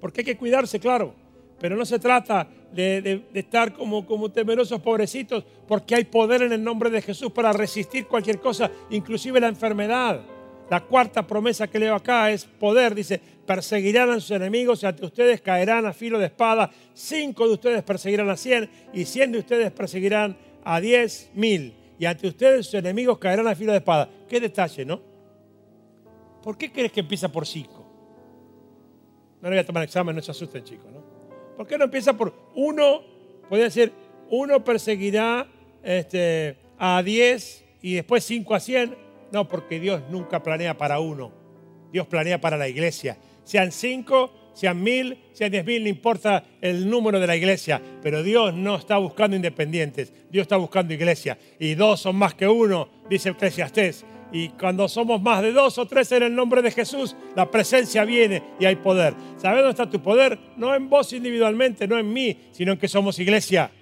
[0.00, 1.14] Porque hay que cuidarse, claro.
[1.58, 6.64] Pero no se trata de, de- estar como temerosos pobrecitos, porque hay poder en el
[6.64, 10.22] nombre de Jesús para resistir cualquier cosa, inclusive la enfermedad.
[10.70, 12.94] La cuarta promesa que leo acá es poder.
[12.94, 16.70] Dice, perseguirán a sus enemigos y ante ustedes caerán a filo de espada.
[16.94, 21.74] Cinco de ustedes perseguirán a cien y cien de ustedes perseguirán a diez mil.
[21.98, 24.08] Y ante ustedes sus enemigos caerán a filo de espada.
[24.28, 25.02] Qué detalle, ¿no?
[26.40, 27.84] ¿Por qué crees que empieza por cinco?
[29.42, 31.02] No le voy a tomar examen, no se asusten chicos, ¿no?
[31.56, 33.02] ¿Por qué no empieza por uno?
[33.48, 33.92] Podría decir,
[34.30, 35.48] uno perseguirá
[35.82, 39.09] este, a 10 y después 5 a 100.
[39.32, 41.32] No, porque Dios nunca planea para uno.
[41.92, 43.18] Dios planea para la iglesia.
[43.44, 47.80] Sean 5, sean mil, sean 10 mil, no importa el número de la iglesia.
[48.02, 50.12] Pero Dios no está buscando independientes.
[50.30, 51.38] Dios está buscando iglesia.
[51.58, 54.04] Y dos son más que uno, dice Eclesiastés.
[54.32, 58.04] Y cuando somos más de dos o tres en el nombre de Jesús, la presencia
[58.04, 59.14] viene y hay poder.
[59.36, 60.38] ¿Sabes dónde está tu poder?
[60.56, 63.72] No en vos individualmente, no en mí, sino en que somos iglesia.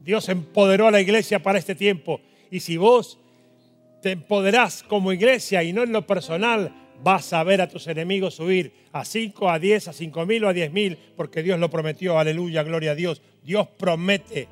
[0.00, 2.20] Dios empoderó a la iglesia para este tiempo.
[2.50, 3.18] Y si vos
[4.04, 6.70] te empoderás como iglesia y no en lo personal,
[7.02, 10.48] vas a ver a tus enemigos huir a 5, a 10, a 5 mil o
[10.50, 12.18] a 10 mil, porque Dios lo prometió.
[12.18, 13.22] Aleluya, gloria a Dios.
[13.42, 14.46] Dios promete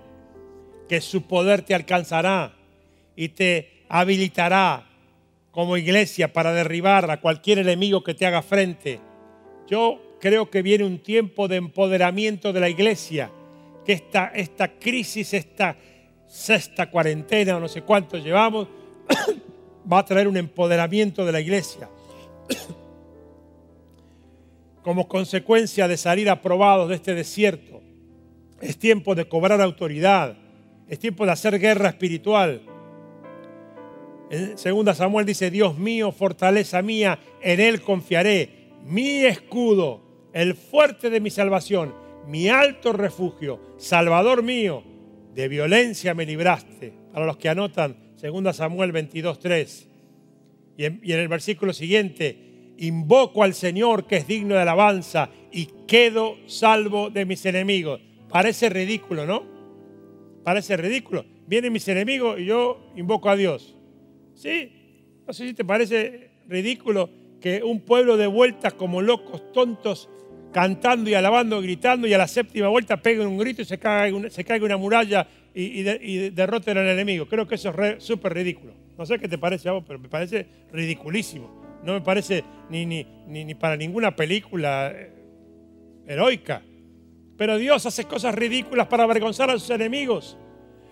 [0.88, 2.54] que su poder te alcanzará
[3.14, 4.88] y te habilitará
[5.50, 9.00] como iglesia para derribar a cualquier enemigo que te haga frente.
[9.68, 13.30] Yo creo que viene un tiempo de empoderamiento de la iglesia,
[13.84, 15.76] que esta, esta crisis, esta
[16.26, 18.66] sexta cuarentena no sé cuánto llevamos,
[19.90, 21.88] va a traer un empoderamiento de la iglesia.
[24.82, 27.80] Como consecuencia de salir aprobados de este desierto,
[28.60, 30.36] es tiempo de cobrar autoridad,
[30.88, 32.62] es tiempo de hacer guerra espiritual.
[34.30, 40.00] En 2 Samuel dice, Dios mío, fortaleza mía, en Él confiaré, mi escudo,
[40.32, 41.94] el fuerte de mi salvación,
[42.26, 44.82] mi alto refugio, Salvador mío,
[45.34, 46.92] de violencia me libraste.
[47.12, 49.88] Para los que anotan, 2 Samuel 22, 3.
[50.76, 55.30] Y en, y en el versículo siguiente, invoco al Señor que es digno de alabanza
[55.50, 58.00] y quedo salvo de mis enemigos.
[58.28, 59.44] Parece ridículo, ¿no?
[60.44, 61.24] Parece ridículo.
[61.46, 63.76] Vienen mis enemigos y yo invoco a Dios.
[64.34, 64.72] Sí,
[65.26, 70.08] no sé si te parece ridículo que un pueblo de vueltas como locos, tontos,
[70.52, 73.78] cantando y alabando, gritando, y a la séptima vuelta peguen un grito y se
[74.30, 77.26] se caiga una muralla y, y al enemigo.
[77.26, 78.74] Creo que eso es súper ridículo.
[78.96, 81.62] No sé qué te parece a vos, pero me parece ridiculísimo.
[81.82, 85.10] No me parece ni, para ninguna película eh,
[86.06, 86.62] heroica.
[87.36, 90.36] Pero Dios hace cosas ridículas para avergonzar a sus enemigos.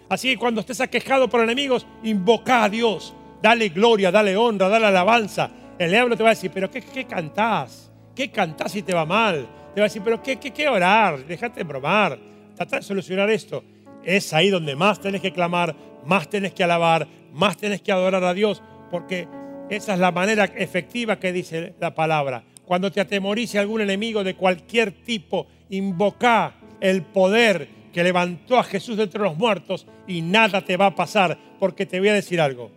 [0.09, 3.14] Así que cuando estés aquejado por enemigos, invoca a Dios.
[3.40, 5.51] Dale gloria, dale honra, dale alabanza.
[5.79, 7.92] El diablo te va a decir, pero ¿qué, qué cantás?
[8.14, 9.46] ¿Qué cantás si te va mal?
[9.75, 11.25] Te va a decir, pero ¿qué, qué, qué orar?
[11.25, 12.18] Déjate de bromar.
[12.57, 13.62] Trata de solucionar esto.
[14.05, 18.25] Es ahí donde más tenés que clamar, más tenés que alabar, más tenés que adorar
[18.25, 19.29] a Dios, porque
[19.69, 22.45] esa es la manera efectiva que dice la palabra.
[22.65, 28.97] cuando te atemorice algún enemigo de cualquier tipo, invoca el poder que levantó a Jesús
[28.97, 32.41] de entre los muertos y nada te va a pasar, porque te voy a decir
[32.41, 32.71] algo.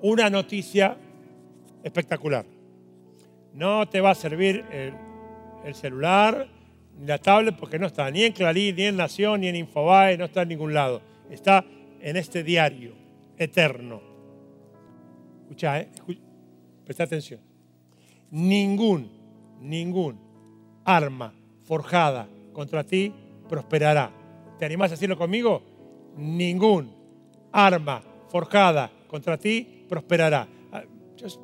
[0.00, 0.96] Una noticia
[1.84, 2.46] espectacular.
[3.52, 4.94] No te va a servir el,
[5.66, 6.48] el celular
[7.00, 10.26] la tablet porque no está ni en Clarín, ni en Nación, ni en Infobae, no
[10.26, 11.02] está en ningún lado.
[11.30, 11.64] Está
[12.00, 12.92] en este diario
[13.36, 14.00] eterno.
[15.42, 15.88] Escucha, ¿eh?
[16.84, 17.40] Presta atención.
[18.30, 19.10] Ningún,
[19.60, 20.18] ningún
[20.84, 21.32] arma
[21.64, 23.12] forjada contra ti
[23.48, 24.10] prosperará.
[24.58, 25.62] ¿Te animás a decirlo conmigo?
[26.16, 26.94] Ningún
[27.52, 30.48] arma forjada contra ti prosperará.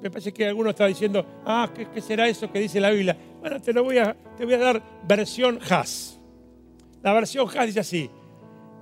[0.00, 3.16] Me parece que alguno está diciendo, ah, ¿qué, qué será eso que dice la Biblia?
[3.40, 6.18] Bueno, te lo voy a, te voy a dar versión Haas.
[7.02, 8.10] La versión Haas dice así,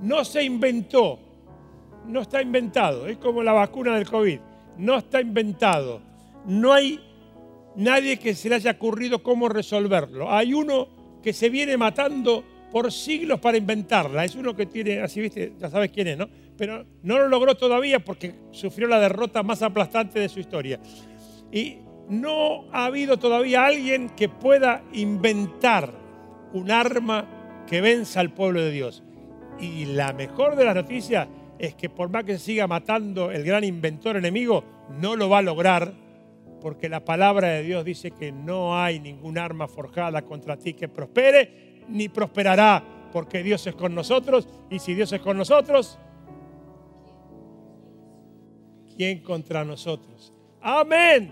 [0.00, 1.18] no se inventó,
[2.06, 4.38] no está inventado, es como la vacuna del COVID,
[4.78, 6.00] no está inventado,
[6.46, 7.00] no hay
[7.76, 10.32] nadie que se le haya ocurrido cómo resolverlo.
[10.32, 10.88] Hay uno
[11.22, 15.70] que se viene matando por siglos para inventarla, es uno que tiene, así viste, ya
[15.70, 16.28] sabes quién es, ¿no?
[16.56, 20.80] Pero no lo logró todavía porque sufrió la derrota más aplastante de su historia.
[21.52, 25.92] Y no ha habido todavía alguien que pueda inventar
[26.52, 29.02] un arma que venza al pueblo de Dios.
[29.58, 33.44] Y la mejor de las noticias es que por más que se siga matando el
[33.44, 34.64] gran inventor enemigo,
[35.00, 35.92] no lo va a lograr
[36.60, 40.88] porque la palabra de Dios dice que no hay ningún arma forjada contra ti que
[40.88, 45.98] prospere, ni prosperará, porque Dios es con nosotros, y si Dios es con nosotros,
[48.96, 50.32] ¿quién contra nosotros?
[50.60, 51.30] Amén.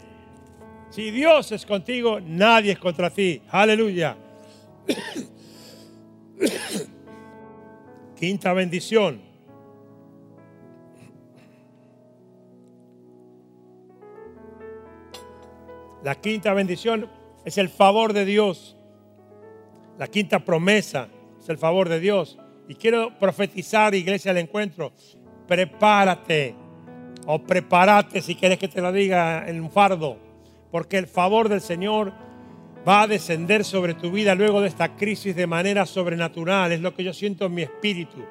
[0.91, 3.43] Si Dios es contigo, nadie es contra ti.
[3.51, 4.17] Aleluya.
[8.17, 9.35] Quinta bendición.
[16.05, 17.09] La quinta bendición
[17.47, 18.77] es el favor de Dios.
[19.99, 21.09] La quinta promesa
[21.41, 22.39] es el favor de Dios.
[22.69, 24.93] Y quiero profetizar, iglesia del encuentro,
[25.49, 26.55] prepárate
[27.27, 30.19] o prepárate si quieres que te lo diga en un fardo,
[30.71, 32.13] porque el favor del Señor
[32.87, 36.73] va a descender sobre tu vida luego de esta crisis de manera sobrenatural.
[36.73, 38.25] Es lo que yo siento en mi espíritu.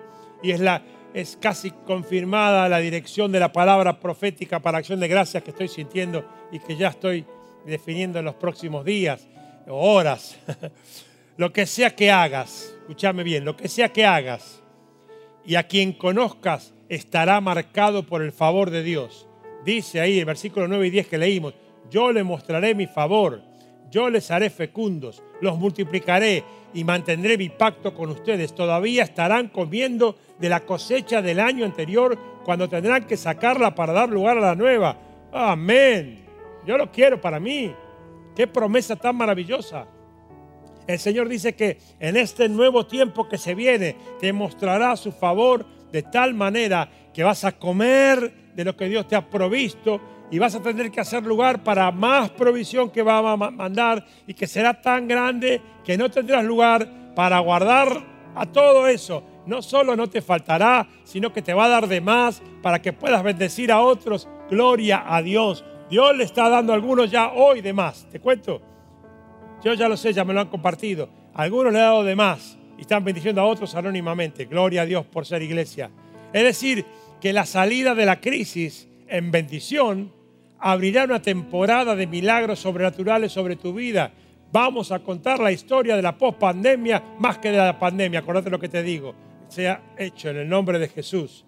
[0.44, 5.08] Y es, la, es casi confirmada la dirección de la palabra profética para acción de
[5.08, 7.26] gracias que estoy sintiendo y que ya estoy
[7.66, 9.28] definiendo en los próximos días
[9.68, 10.38] o horas.
[11.38, 14.62] lo que sea que hagas, escúchame bien, lo que sea que hagas
[15.46, 19.28] y a quien conozcas estará marcado por el favor de Dios.
[19.66, 21.54] Dice ahí el versículo 9 y 10 que leímos,
[21.90, 23.42] yo le mostraré mi favor,
[23.90, 26.44] yo les haré fecundos, los multiplicaré
[26.74, 28.56] y mantendré mi pacto con ustedes.
[28.56, 34.10] Todavía estarán comiendo de la cosecha del año anterior cuando tendrán que sacarla para dar
[34.10, 34.98] lugar a la nueva.
[35.32, 36.26] Amén.
[36.66, 37.74] Yo lo quiero para mí.
[38.36, 39.88] Qué promesa tan maravillosa.
[40.88, 45.66] El Señor dice que en este nuevo tiempo que se viene te mostrará su favor
[45.94, 50.02] de tal manera que vas a comer de lo que Dios te ha provisto
[50.32, 54.04] y vas a tener que hacer lugar para más provisión que va a ma- mandar
[54.26, 58.04] y que será tan grande que no tendrás lugar para guardar
[58.36, 59.24] a todo eso.
[59.46, 62.94] No solo no te faltará, sino que te va a dar de más para que
[62.94, 64.28] puedas bendecir a otros.
[64.50, 65.64] Gloria a Dios.
[65.90, 68.08] Dios le está dando a algunos ya hoy de más.
[68.10, 68.62] ¿Te cuento?
[69.64, 71.08] Yo ya lo sé, ya me lo han compartido.
[71.36, 74.46] Algunos le han dado de más y están bendiciendo a otros anónimamente.
[74.46, 75.90] Gloria a Dios por ser iglesia.
[76.32, 76.86] Es decir,
[77.22, 80.12] que la salida de la crisis en bendición
[80.60, 84.12] abrirá una temporada de milagros sobrenaturales sobre tu vida.
[84.52, 88.20] Vamos a contar la historia de la pospandemia más que de la pandemia.
[88.20, 89.14] Acordate lo que te digo.
[89.48, 91.46] Sea hecho en el nombre de Jesús.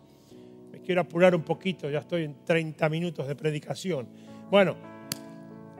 [0.71, 4.07] Me quiero apurar un poquito, ya estoy en 30 minutos de predicación.
[4.51, 4.75] Bueno,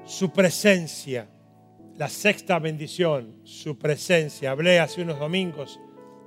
[0.06, 1.28] su presencia,
[1.98, 4.52] la sexta bendición, su presencia.
[4.52, 5.80] Hablé hace unos domingos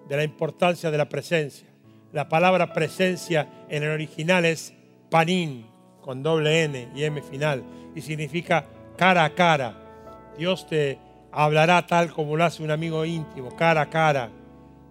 [0.08, 1.68] de la importancia de la presencia.
[2.12, 4.72] La palabra presencia en el original es
[5.10, 5.66] panín,
[6.00, 10.32] con doble N y M final, y significa cara a cara.
[10.38, 10.98] Dios te
[11.32, 14.30] hablará tal como lo hace un amigo íntimo, cara a cara.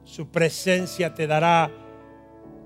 [0.03, 1.71] Su presencia te dará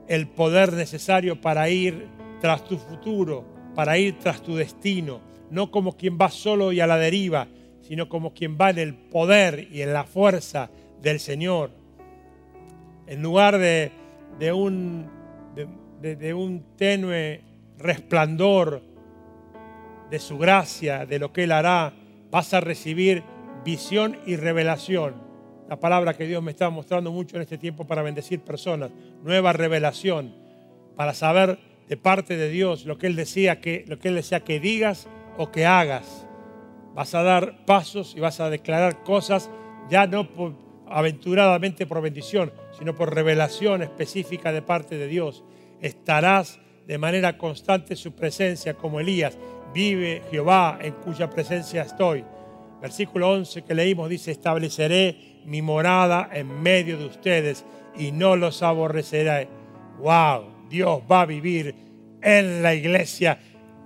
[0.09, 2.09] el poder necesario para ir
[2.41, 6.87] tras tu futuro, para ir tras tu destino, no como quien va solo y a
[6.87, 7.47] la deriva,
[7.91, 10.69] sino como quien va en el poder y en la fuerza
[11.01, 11.71] del Señor.
[13.05, 13.91] En lugar de,
[14.39, 15.09] de un,
[16.01, 17.41] de, un tenue
[17.77, 18.81] resplandor
[20.09, 21.91] de su gracia, de lo que Él hará,
[22.31, 23.23] vas a recibir
[23.65, 25.15] visión y revelación.
[25.67, 28.91] La palabra que Dios me está mostrando mucho en este tiempo para bendecir personas.
[29.21, 30.33] Nueva revelación
[30.95, 34.45] para saber de parte de Dios lo que Él decía que, lo que Él desea
[34.45, 36.25] que digas o que hagas.
[36.93, 39.49] Vas a dar pasos y vas a declarar cosas
[39.89, 40.55] ya no por-
[40.87, 45.43] aventuradamente por bendición, sino por revelación específica de parte de Dios.
[45.81, 49.37] Estarás de manera constante en su presencia como Elías.
[49.73, 52.25] Vive Jehová en cuya presencia estoy.
[52.81, 57.63] Versículo 11 que leímos dice, estableceré mi morada en medio de ustedes
[57.97, 59.47] y no los aborreceré.
[59.99, 60.67] ¡Wow!
[60.69, 61.75] Dios va a vivir
[62.21, 63.37] en la iglesia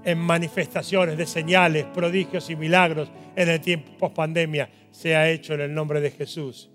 [0.06, 4.70] en manifestaciones de señales, prodigios y milagros en el tiempo post pandemia.
[4.92, 6.70] Se ha hecho en el nombre de Jesús.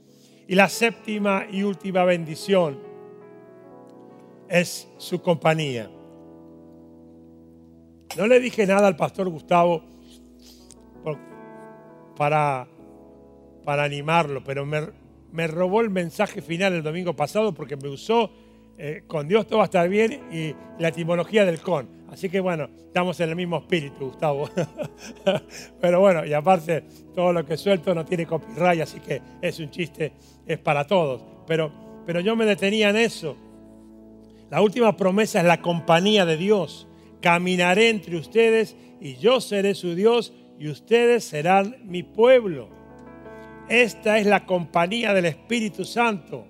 [0.48, 2.78] Y la séptima y última bendición
[4.48, 5.88] es su compañía.
[8.16, 9.84] No le dije nada al pastor Gustavo
[12.16, 12.66] para,
[13.64, 14.88] para animarlo, pero me,
[15.30, 18.30] me robó el mensaje final el domingo pasado porque me usó
[18.82, 21.99] eh, con Dios todo va a estar bien y la etimología del con.
[22.10, 24.50] Así que bueno, estamos en el mismo espíritu, Gustavo.
[25.80, 26.84] pero bueno, y aparte,
[27.14, 30.12] todo lo que suelto no tiene copyright, así que es un chiste,
[30.44, 31.22] es para todos.
[31.46, 31.72] Pero,
[32.04, 33.36] pero yo me detenía en eso.
[34.50, 36.88] La última promesa es la compañía de Dios.
[37.20, 42.68] Caminaré entre ustedes y yo seré su Dios y ustedes serán mi pueblo.
[43.68, 46.49] Esta es la compañía del Espíritu Santo.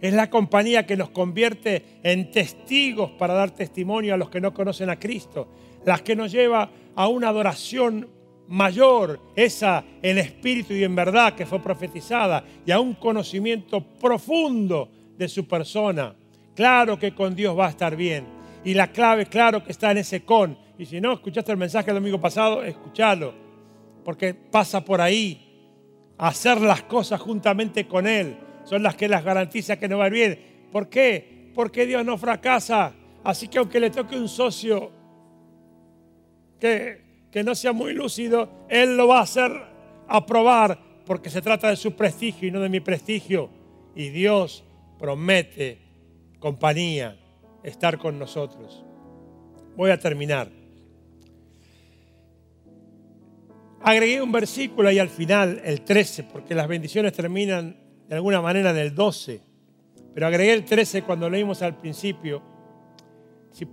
[0.00, 4.54] Es la compañía que nos convierte en testigos para dar testimonio a los que no
[4.54, 5.48] conocen a Cristo.
[5.84, 8.08] Las que nos lleva a una adoración
[8.48, 14.88] mayor, esa en espíritu y en verdad que fue profetizada, y a un conocimiento profundo
[15.18, 16.14] de su persona.
[16.54, 18.24] Claro que con Dios va a estar bien.
[18.64, 20.56] Y la clave, claro que está en ese con.
[20.78, 23.34] Y si no, escuchaste el mensaje el domingo pasado, escúchalo.
[24.02, 25.46] Porque pasa por ahí.
[26.16, 28.36] Hacer las cosas juntamente con Él
[28.70, 30.38] son las que las garantiza que no va a ir bien.
[30.70, 31.50] ¿Por qué?
[31.56, 32.94] Porque Dios no fracasa.
[33.24, 34.92] Así que aunque le toque un socio
[36.60, 39.50] que, que no sea muy lúcido, Él lo va a hacer
[40.06, 43.50] aprobar porque se trata de su prestigio y no de mi prestigio.
[43.96, 44.62] Y Dios
[45.00, 45.78] promete
[46.38, 47.18] compañía,
[47.64, 48.84] estar con nosotros.
[49.74, 50.48] Voy a terminar.
[53.82, 58.70] Agregué un versículo ahí al final, el 13, porque las bendiciones terminan de alguna manera
[58.70, 59.40] en el 12.
[60.12, 62.42] Pero agregué el 13 cuando leímos al principio.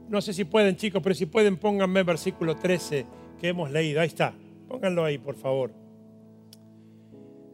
[0.09, 3.07] No sé si pueden, chicos, pero si pueden, pónganme el versículo 13
[3.41, 3.99] que hemos leído.
[3.99, 4.35] Ahí está.
[4.67, 5.71] Pónganlo ahí, por favor.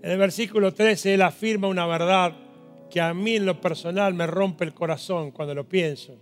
[0.01, 2.33] En el versículo 13 él afirma una verdad
[2.89, 6.17] que a mí en lo personal me rompe el corazón cuando lo pienso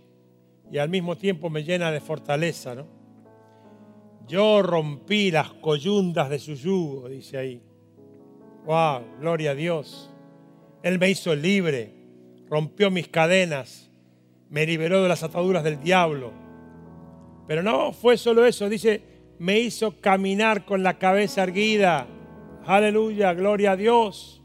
[0.70, 2.86] y al mismo tiempo me llena de fortaleza, ¿no?
[4.28, 7.62] Yo rompí las coyundas de su yugo, dice ahí.
[8.64, 10.11] Wow, gloria a Dios.
[10.82, 11.92] Él me hizo libre,
[12.48, 13.90] rompió mis cadenas,
[14.50, 16.32] me liberó de las ataduras del diablo.
[17.46, 19.02] Pero no fue solo eso, dice,
[19.38, 22.06] me hizo caminar con la cabeza erguida.
[22.64, 24.42] Aleluya, gloria a Dios.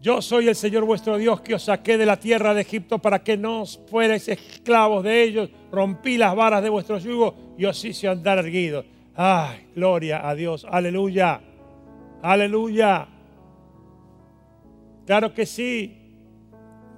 [0.00, 3.22] Yo soy el Señor vuestro Dios que os saqué de la tierra de Egipto para
[3.22, 5.48] que no os fuerais esclavos de ellos.
[5.70, 8.84] Rompí las varas de vuestro yugo y os hice andar erguidos.
[9.14, 10.66] Ay, gloria a Dios.
[10.68, 11.40] Aleluya.
[12.20, 13.11] Aleluya.
[15.06, 15.98] Claro que sí.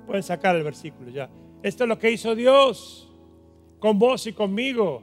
[0.07, 1.31] Pueden sacar el versículo ya.
[1.63, 3.11] Esto es lo que hizo Dios
[3.79, 5.03] con vos y conmigo.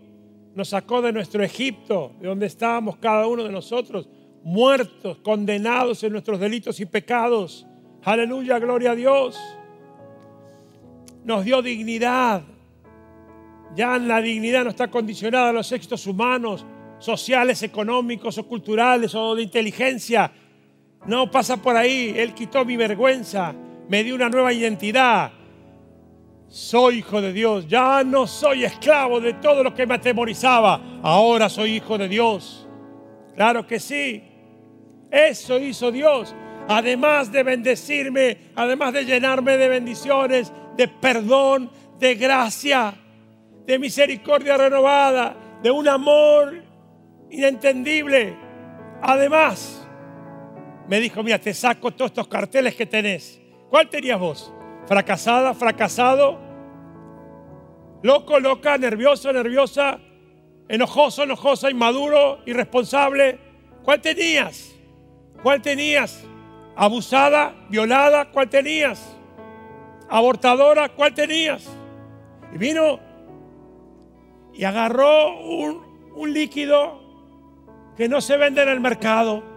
[0.54, 4.10] Nos sacó de nuestro Egipto, de donde estábamos cada uno de nosotros,
[4.44, 7.66] muertos, condenados en nuestros delitos y pecados.
[8.04, 9.40] Aleluya, gloria a Dios.
[11.24, 12.44] Nos dio dignidad.
[13.76, 16.66] Ya la dignidad no está condicionada a los éxitos humanos,
[17.00, 20.32] sociales, económicos o culturales o de inteligencia.
[21.06, 22.14] No pasa por ahí.
[22.16, 23.54] Él quitó mi vergüenza,
[23.88, 25.32] me dio una nueva identidad.
[26.48, 27.68] Soy hijo de Dios.
[27.68, 31.00] Ya no soy esclavo de todo lo que me atemorizaba.
[31.02, 32.68] Ahora soy hijo de Dios.
[33.36, 34.24] Claro que sí.
[35.10, 36.36] Eso hizo Dios.
[36.68, 42.94] Además de bendecirme, además de llenarme de bendiciones, de perdón, de gracia,
[43.66, 46.64] de misericordia renovada, de un amor
[47.30, 48.36] inentendible.
[49.02, 49.81] Además,
[50.88, 53.40] me dijo, mira, te saco todos estos carteles que tenés.
[53.70, 54.54] ¿Cuál tenías vos?
[54.86, 56.40] ¿Fracasada, fracasado?
[58.04, 60.00] ¿Loco, loca, nervioso, nerviosa?
[60.68, 63.40] ¿Enojoso, enojosa, inmaduro, irresponsable?
[63.84, 64.76] ¿Cuál tenías?
[65.44, 66.24] ¿Cuál tenías?
[66.76, 68.32] ¿Abusada, violada?
[68.32, 69.18] ¿Cuál tenías?
[70.10, 70.90] ¿Abortadora?
[70.90, 71.70] ¿Cuál tenías?
[72.54, 73.00] Y vino
[74.54, 77.02] y agarró un, un líquido
[77.96, 79.51] que no se vende en el mercado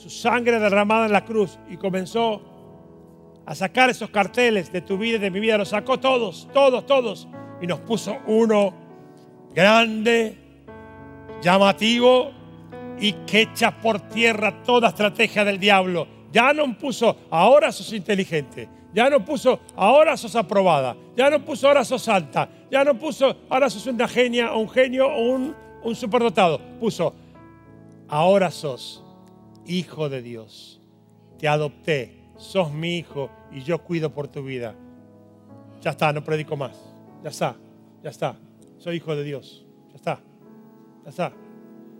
[0.00, 2.40] su sangre derramada en la cruz y comenzó
[3.44, 5.58] a sacar esos carteles de tu vida y de mi vida.
[5.58, 7.28] Los sacó todos, todos, todos.
[7.60, 8.72] Y nos puso uno
[9.54, 10.38] grande,
[11.42, 12.30] llamativo
[12.98, 16.06] y que echa por tierra toda estrategia del diablo.
[16.32, 18.68] Ya no puso, ahora sos inteligente.
[18.94, 20.96] Ya no puso, ahora sos aprobada.
[21.14, 22.48] Ya no puso, ahora sos alta.
[22.70, 25.30] Ya no puso, ahora sos una genia o un genio o
[25.82, 26.58] un, superdotado.
[26.80, 27.14] Puso,
[28.08, 29.04] ahora sos
[29.66, 30.80] hijo de Dios.
[31.38, 34.74] Te adopté, sos mi hijo y yo cuido por tu vida.
[35.80, 36.76] Ya está, no predico más.
[37.22, 37.56] Ya está,
[38.02, 38.36] ya está.
[38.78, 39.66] Soy hijo de Dios.
[39.90, 40.20] Ya está,
[41.04, 41.32] ya está,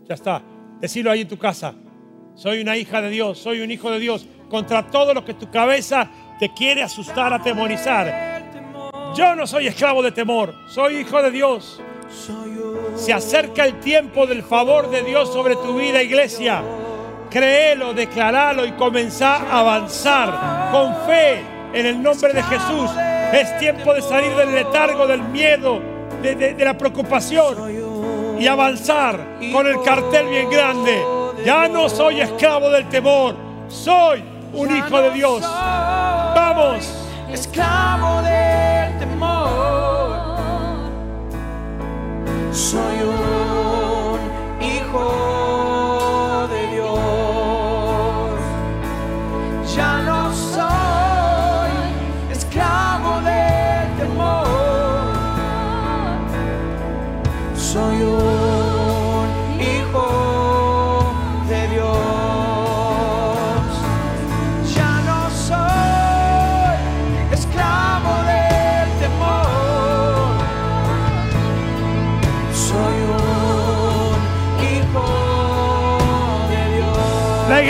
[0.07, 0.43] ya está.
[0.79, 1.75] Decilo ahí en tu casa.
[2.35, 4.25] Soy una hija de Dios, soy un hijo de Dios.
[4.49, 6.09] Contra todo lo que tu cabeza
[6.39, 8.41] te quiere asustar, atemorizar.
[9.15, 11.81] Yo no soy esclavo de temor, soy hijo de Dios.
[12.95, 16.63] Se acerca el tiempo del favor de Dios sobre tu vida, iglesia.
[17.31, 21.41] Créelo, declaralo y comenzá a avanzar con fe
[21.73, 22.91] en el nombre de Jesús.
[23.31, 25.79] Es tiempo de salir del letargo, del miedo,
[26.21, 29.17] de, de- de la preocupación y avanzar
[29.53, 31.01] con el cartel bien grande.
[31.45, 33.35] Ya no soy esclavo del temor,
[33.69, 34.21] soy
[34.53, 35.41] un hijo de Dios.
[35.41, 36.93] Vamos.
[37.31, 40.37] esclavo del temor.
[42.51, 43.20] Soy un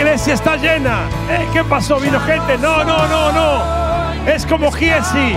[0.02, 1.08] iglesia está llena.
[1.30, 2.00] Eh, ¿Qué pasó?
[2.00, 2.58] ¿Vino gente?
[2.58, 4.26] No, no, no, no.
[4.26, 5.36] Es como Giesi,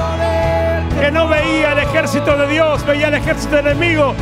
[1.00, 4.16] que no veía el ejército de Dios, veía el ejército enemigo.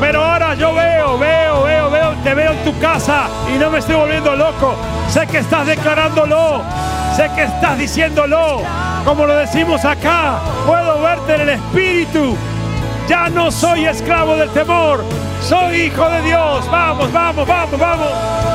[0.00, 3.78] Pero ahora yo veo, veo, veo, veo, te veo en tu casa y no me
[3.78, 4.74] estoy volviendo loco.
[5.08, 6.62] Sé que estás declarándolo,
[7.14, 8.62] sé que estás diciéndolo,
[9.04, 10.38] como lo decimos acá.
[10.66, 12.36] Puedo verte en el espíritu.
[13.06, 15.04] Ya no soy esclavo del temor,
[15.42, 16.70] soy hijo de Dios.
[16.70, 18.51] Vamos, vamos, vamos, vamos.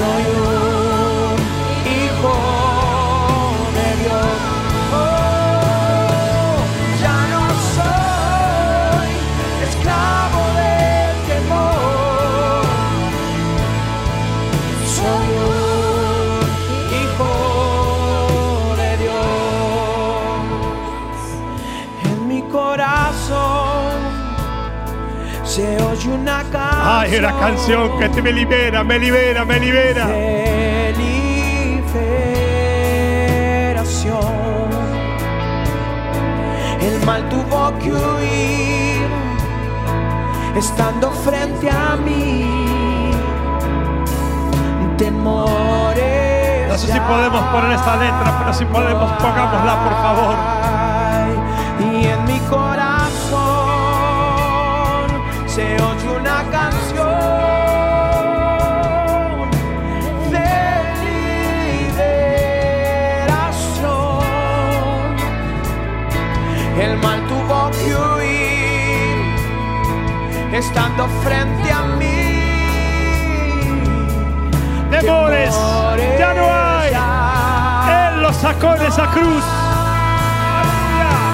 [0.00, 0.40] Hijos.
[0.40, 0.49] Soy
[27.00, 30.06] Ay, una canción que te me libera, me libera, me libera.
[30.06, 30.92] de
[33.78, 34.20] liberación.
[36.78, 39.08] El mal tuvo que huir
[40.54, 43.12] estando frente a mí.
[44.98, 46.68] Temores.
[46.68, 50.36] No sé si podemos poner esta letra, pero si podemos, pongámosla, por favor.
[51.80, 52.90] Y en mi corazón
[55.46, 55.80] se
[78.62, 79.42] En esa cruz.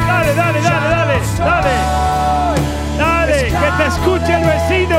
[0.06, 1.74] Dale, dale, dale, dale, dale.
[2.98, 4.98] Dale, que te escuche el vecino,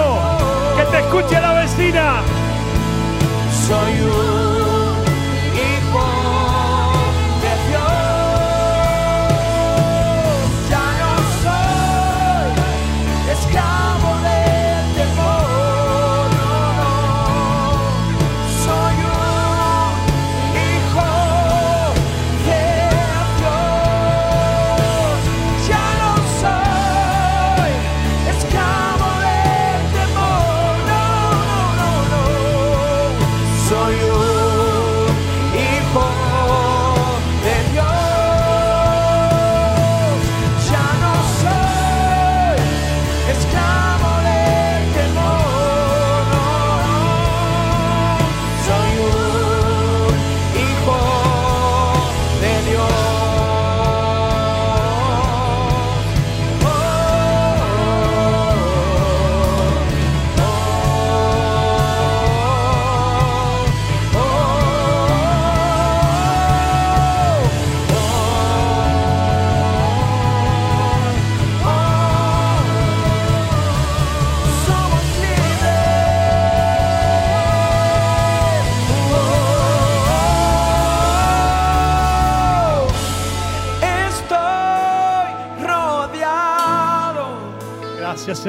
[0.76, 2.22] que te escuche la vecina.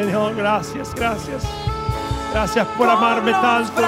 [0.05, 0.35] Señor.
[0.35, 1.43] Gracias, gracias.
[2.33, 3.83] Gracias por amarme tanto.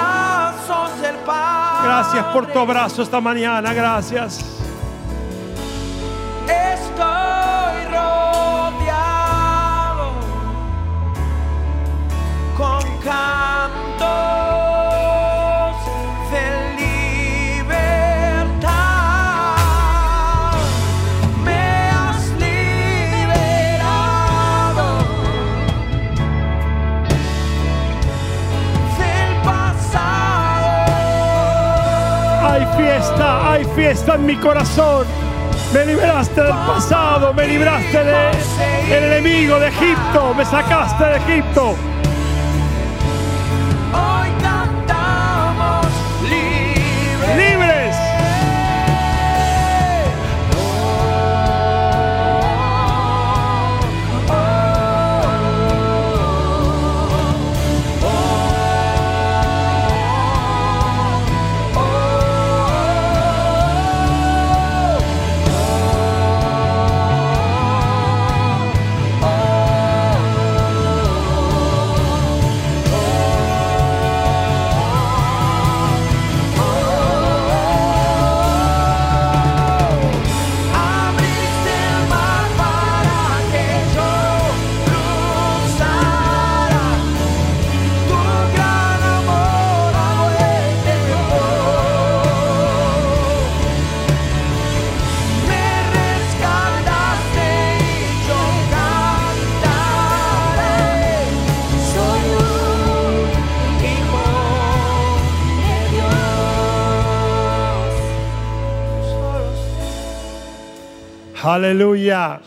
[1.83, 3.73] Gracias por tu abrazo esta mañana.
[3.73, 4.60] Gracias.
[33.61, 35.05] Hay fiesta en mi corazón.
[35.73, 41.90] Me liberaste del pasado, me libraste del enemigo de Egipto, me sacaste de Egipto.
[111.43, 112.39] Aleluya.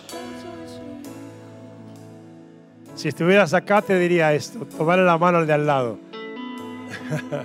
[2.95, 5.99] Si estuvieras acá te diría esto, tomarle la mano al de al lado.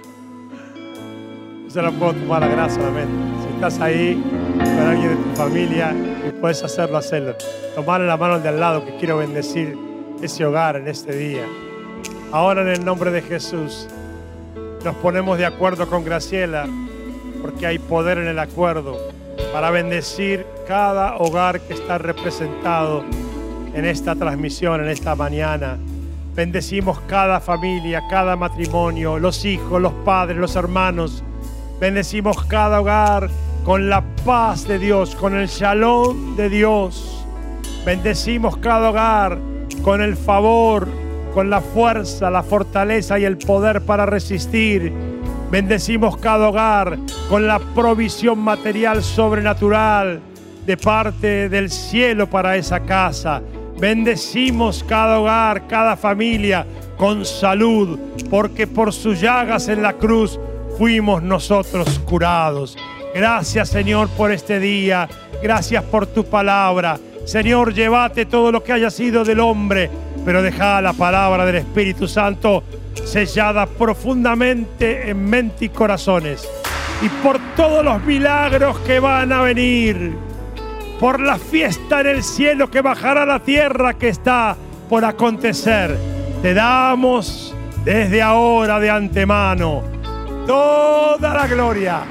[1.63, 3.13] Yo se la puedo tomar a gracia solamente.
[3.41, 4.23] Si estás ahí
[4.57, 5.91] con alguien de tu familia
[6.27, 7.35] y puedes hacerlo, hacerlo.
[7.73, 9.75] Tomarle la mano al de al lado que quiero bendecir
[10.21, 11.47] ese hogar en este día.
[12.31, 13.87] Ahora en el nombre de Jesús
[14.85, 16.67] nos ponemos de acuerdo con Graciela
[17.41, 19.18] porque hay poder en el acuerdo
[19.51, 23.03] para bendecir cada hogar que está representado
[23.73, 25.77] en esta transmisión, en esta mañana.
[26.35, 31.23] Bendecimos cada familia, cada matrimonio, los hijos, los padres, los hermanos.
[31.79, 33.29] Bendecimos cada hogar
[33.65, 37.25] con la paz de Dios, con el shalom de Dios.
[37.85, 39.39] Bendecimos cada hogar
[39.81, 40.87] con el favor,
[41.33, 44.93] con la fuerza, la fortaleza y el poder para resistir.
[45.51, 46.97] Bendecimos cada hogar
[47.27, 50.21] con la provisión material sobrenatural
[50.65, 53.41] de parte del cielo para esa casa.
[53.79, 57.97] Bendecimos cada hogar, cada familia con salud,
[58.29, 60.39] porque por sus llagas en la cruz
[60.77, 62.77] fuimos nosotros curados.
[63.15, 65.09] Gracias Señor por este día,
[65.41, 66.99] gracias por tu palabra.
[67.25, 69.89] Señor, llévate todo lo que haya sido del hombre,
[70.25, 72.63] pero deja la palabra del Espíritu Santo
[73.05, 76.47] sellada profundamente en mente y corazones.
[77.01, 80.13] Y por todos los milagros que van a venir,
[80.99, 84.57] por la fiesta en el cielo que bajará a la tierra que está
[84.89, 85.97] por acontecer,
[86.41, 89.99] te damos desde ahora de antemano
[90.49, 92.01] toda la gloria,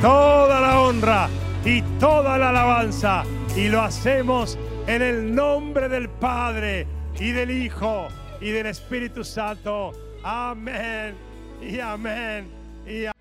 [0.00, 1.28] toda la honra
[1.64, 3.22] y toda la alabanza.
[3.54, 6.88] Y lo hacemos en el nombre del Padre
[7.20, 8.08] y del Hijo
[8.40, 9.92] y del Espíritu Santo.
[10.24, 11.14] Amén
[11.60, 12.48] y amén
[12.86, 13.12] y amén.